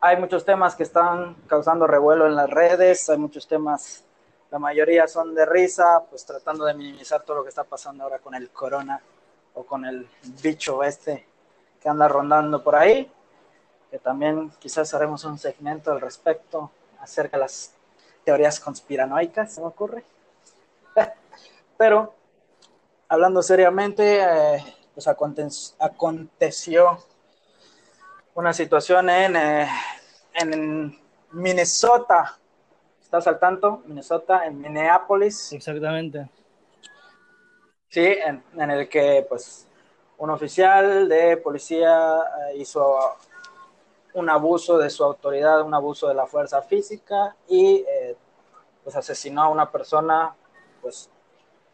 hay 0.00 0.16
muchos 0.16 0.46
temas 0.46 0.74
que 0.74 0.82
están 0.82 1.34
causando 1.46 1.86
revuelo 1.86 2.26
en 2.26 2.36
las 2.36 2.48
redes, 2.48 3.10
hay 3.10 3.18
muchos 3.18 3.46
temas, 3.46 4.02
la 4.50 4.58
mayoría 4.58 5.06
son 5.06 5.34
de 5.34 5.44
risa, 5.44 6.02
pues 6.08 6.24
tratando 6.24 6.64
de 6.64 6.72
minimizar 6.72 7.22
todo 7.22 7.36
lo 7.36 7.42
que 7.42 7.50
está 7.50 7.64
pasando 7.64 8.02
ahora 8.02 8.18
con 8.20 8.34
el 8.34 8.48
corona 8.48 8.98
o 9.52 9.66
con 9.66 9.84
el 9.84 10.08
bicho 10.42 10.82
este 10.82 11.26
que 11.82 11.88
anda 11.90 12.08
rondando 12.08 12.64
por 12.64 12.76
ahí, 12.76 13.12
que 13.90 13.98
también 13.98 14.50
quizás 14.58 14.94
haremos 14.94 15.22
un 15.24 15.38
segmento 15.38 15.92
al 15.92 16.00
respecto 16.00 16.70
acerca 16.98 17.36
de 17.36 17.42
las 17.42 17.74
teorías 18.24 18.58
conspiranoicas, 18.58 19.52
se 19.52 19.60
me 19.60 19.66
ocurre. 19.66 20.02
Pero, 21.76 22.19
hablando 23.10 23.42
seriamente, 23.42 24.20
eh, 24.22 24.64
pues 24.94 25.06
aconte- 25.08 25.74
aconteció 25.80 26.98
una 28.34 28.52
situación 28.52 29.10
en, 29.10 29.36
eh, 29.36 29.68
en 30.34 30.98
Minnesota. 31.32 32.38
¿Estás 33.02 33.26
al 33.26 33.40
tanto? 33.40 33.82
Minnesota, 33.86 34.46
en 34.46 34.60
Minneapolis. 34.60 35.52
Exactamente. 35.52 36.30
Sí, 37.88 38.06
en, 38.06 38.44
en 38.56 38.70
el 38.70 38.88
que 38.88 39.26
pues 39.28 39.66
un 40.18 40.30
oficial 40.30 41.08
de 41.08 41.36
policía 41.38 42.20
eh, 42.52 42.58
hizo 42.58 42.96
un 44.14 44.30
abuso 44.30 44.78
de 44.78 44.88
su 44.88 45.02
autoridad, 45.02 45.62
un 45.62 45.74
abuso 45.74 46.06
de 46.06 46.14
la 46.14 46.26
fuerza 46.26 46.62
física 46.62 47.34
y 47.48 47.84
eh, 47.88 48.16
pues 48.84 48.94
asesinó 48.94 49.42
a 49.42 49.48
una 49.48 49.68
persona 49.72 50.32
pues 50.80 51.10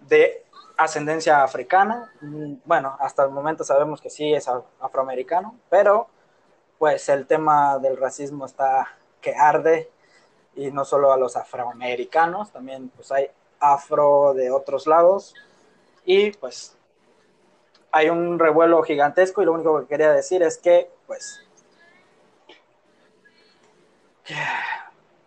de 0.00 0.46
ascendencia 0.76 1.42
africana. 1.42 2.12
Mm, 2.20 2.54
Bueno, 2.64 2.96
hasta 3.00 3.24
el 3.24 3.30
momento 3.30 3.64
sabemos 3.64 4.00
que 4.00 4.10
sí 4.10 4.34
es 4.34 4.48
afroamericano, 4.80 5.56
pero 5.70 6.08
pues 6.78 7.08
el 7.08 7.26
tema 7.26 7.78
del 7.78 7.96
racismo 7.96 8.46
está 8.46 8.88
que 9.20 9.34
arde 9.34 9.90
y 10.54 10.70
no 10.70 10.84
solo 10.84 11.12
a 11.12 11.16
los 11.16 11.36
afroamericanos, 11.36 12.52
también 12.52 12.90
pues 12.90 13.10
hay 13.12 13.30
afro 13.60 14.34
de 14.34 14.50
otros 14.50 14.86
lados 14.86 15.34
y 16.04 16.30
pues 16.32 16.76
hay 17.90 18.10
un 18.10 18.38
revuelo 18.38 18.82
gigantesco 18.82 19.40
y 19.42 19.46
lo 19.46 19.52
único 19.52 19.80
que 19.80 19.86
quería 19.86 20.12
decir 20.12 20.42
es 20.42 20.58
que 20.58 20.90
pues 21.06 21.42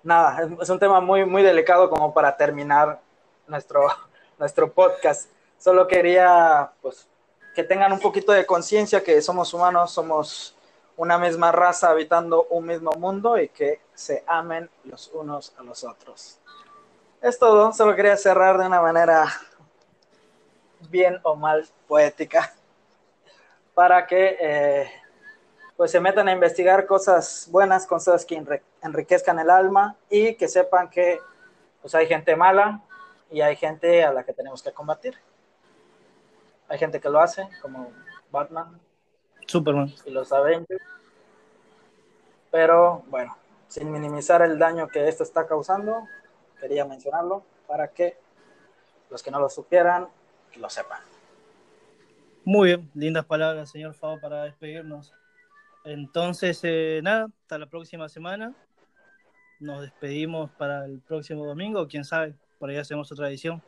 nada, 0.03 0.47
es 0.61 0.69
un 0.69 0.79
tema 0.79 1.01
muy 1.01 1.25
muy 1.25 1.41
delicado 1.41 1.89
como 1.89 2.13
para 2.13 2.37
terminar 2.37 2.99
nuestro 3.47 3.87
nuestro 4.39 4.71
podcast. 4.71 5.29
Solo 5.59 5.87
quería 5.87 6.71
pues 6.81 7.07
que 7.53 7.63
tengan 7.63 7.91
un 7.91 7.99
poquito 7.99 8.31
de 8.31 8.45
conciencia 8.45 9.03
que 9.03 9.21
somos 9.21 9.53
humanos, 9.53 9.91
somos 9.91 10.55
una 10.95 11.17
misma 11.17 11.51
raza 11.51 11.89
habitando 11.89 12.45
un 12.49 12.65
mismo 12.65 12.91
mundo 12.93 13.37
y 13.37 13.49
que 13.49 13.81
se 13.93 14.23
amen 14.25 14.69
los 14.85 15.09
unos 15.13 15.53
a 15.57 15.63
los 15.63 15.83
otros. 15.83 16.39
Es 17.21 17.37
todo, 17.37 17.73
solo 17.73 17.95
quería 17.95 18.15
cerrar 18.15 18.57
de 18.57 18.65
una 18.67 18.81
manera 18.81 19.25
bien 20.89 21.19
o 21.23 21.35
mal 21.35 21.67
poética 21.87 22.53
para 23.73 24.07
que 24.07 24.37
eh, 24.39 24.91
pues 25.75 25.91
se 25.91 25.99
metan 25.99 26.27
a 26.29 26.31
investigar 26.31 26.85
cosas 26.85 27.47
buenas, 27.51 27.85
cosas 27.85 28.25
que 28.25 28.37
enri- 28.37 28.61
enriquezcan 28.81 29.39
el 29.39 29.49
alma 29.49 29.97
y 30.09 30.35
que 30.35 30.47
sepan 30.47 30.89
que 30.89 31.19
pues 31.81 31.93
hay 31.95 32.07
gente 32.07 32.35
mala 32.35 32.81
y 33.29 33.41
hay 33.41 33.55
gente 33.57 34.03
a 34.03 34.13
la 34.13 34.23
que 34.23 34.33
tenemos 34.33 34.63
que 34.63 34.71
combatir. 34.71 35.17
Hay 36.69 36.77
gente 36.77 36.99
que 36.99 37.09
lo 37.09 37.19
hace, 37.19 37.49
como 37.61 37.91
Batman, 38.31 38.79
Superman. 39.47 39.93
y 40.05 40.11
los 40.11 40.31
Avengers. 40.31 40.83
Pero 42.51 43.03
bueno, 43.07 43.35
sin 43.67 43.91
minimizar 43.91 44.41
el 44.41 44.57
daño 44.57 44.87
que 44.87 45.07
esto 45.07 45.23
está 45.23 45.47
causando, 45.47 46.07
quería 46.59 46.85
mencionarlo 46.85 47.43
para 47.67 47.89
que 47.89 48.17
los 49.09 49.23
que 49.23 49.31
no 49.31 49.39
lo 49.39 49.49
supieran 49.49 50.07
lo 50.59 50.69
sepan. 50.69 50.99
Muy 52.43 52.69
bien, 52.69 52.91
lindas 52.93 53.25
palabras, 53.25 53.69
señor 53.69 53.93
Favo, 53.93 54.19
para 54.19 54.43
despedirnos. 54.43 55.13
Entonces, 55.83 56.59
eh, 56.63 56.99
nada, 57.03 57.27
hasta 57.41 57.57
la 57.57 57.67
próxima 57.67 58.09
semana. 58.09 58.53
Nos 59.59 59.81
despedimos 59.81 60.49
para 60.51 60.85
el 60.85 61.01
próximo 61.01 61.45
domingo, 61.45 61.87
quién 61.87 62.05
sabe, 62.05 62.33
por 62.59 62.69
ahí 62.69 62.77
hacemos 62.77 63.11
otra 63.11 63.27
edición, 63.27 63.61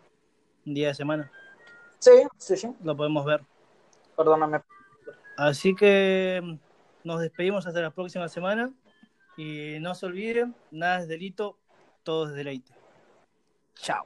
un 0.66 0.74
día 0.74 0.88
de 0.88 0.96
semana, 0.96 1.32
Sí, 2.02 2.28
sí, 2.38 2.58
sí, 2.58 2.76
lo 2.84 2.98
podemos 2.98 3.24
ver. 3.24 3.42
perdóname. 4.18 4.62
Así 5.38 5.76
que 5.76 6.42
mm, 6.44 6.56
nos 7.04 7.22
despedimos 7.22 7.68
hasta 7.68 7.80
la 7.80 7.92
próxima 7.92 8.28
semana 8.28 8.74
y 9.38 9.78
no 9.80 9.94
se 9.94 10.08
olviden, 10.08 10.56
nada 10.72 11.00
es 11.00 11.08
delito, 11.08 11.58
todo 12.04 12.28
es 12.28 12.34
deleite. 12.34 12.74
Chao. 13.76 14.06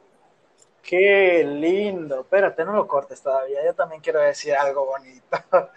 Qué 0.82 1.44
lindo. 1.44 2.22
Espérate, 2.22 2.64
no 2.64 2.74
lo 2.74 2.88
cortes 2.88 3.22
todavía. 3.22 3.66
Yo 3.66 3.74
también 3.74 4.02
quiero 4.02 4.20
decir 4.20 4.54
algo 4.54 4.86
bonito. 4.86 5.26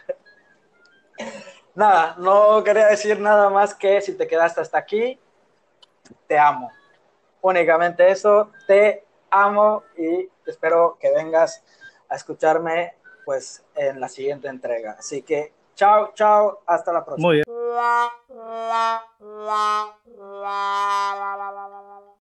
nada, 1.74 2.16
no 2.18 2.62
quería 2.62 2.88
decir 2.88 3.18
nada 3.18 3.48
más 3.48 3.74
que 3.74 4.00
si 4.00 4.16
te 4.16 4.26
quedaste 4.26 4.60
hasta 4.60 4.76
aquí, 4.76 5.18
te 6.26 6.38
amo. 6.38 6.70
Únicamente 7.40 8.10
eso, 8.10 8.50
te 8.66 9.04
amo 9.30 9.84
y 9.96 10.28
espero 10.46 10.98
que 11.00 11.10
vengas 11.14 11.64
a 12.08 12.16
escucharme 12.16 12.94
pues 13.24 13.64
en 13.74 14.00
la 14.00 14.08
siguiente 14.08 14.48
entrega. 14.48 14.96
Así 14.98 15.22
que 15.22 15.52
chao, 15.74 16.12
chao, 16.14 16.62
hasta 16.66 16.92
la 16.92 17.04
próxima. 17.04 17.28
Muy 17.28 17.36
bien. 17.36 17.44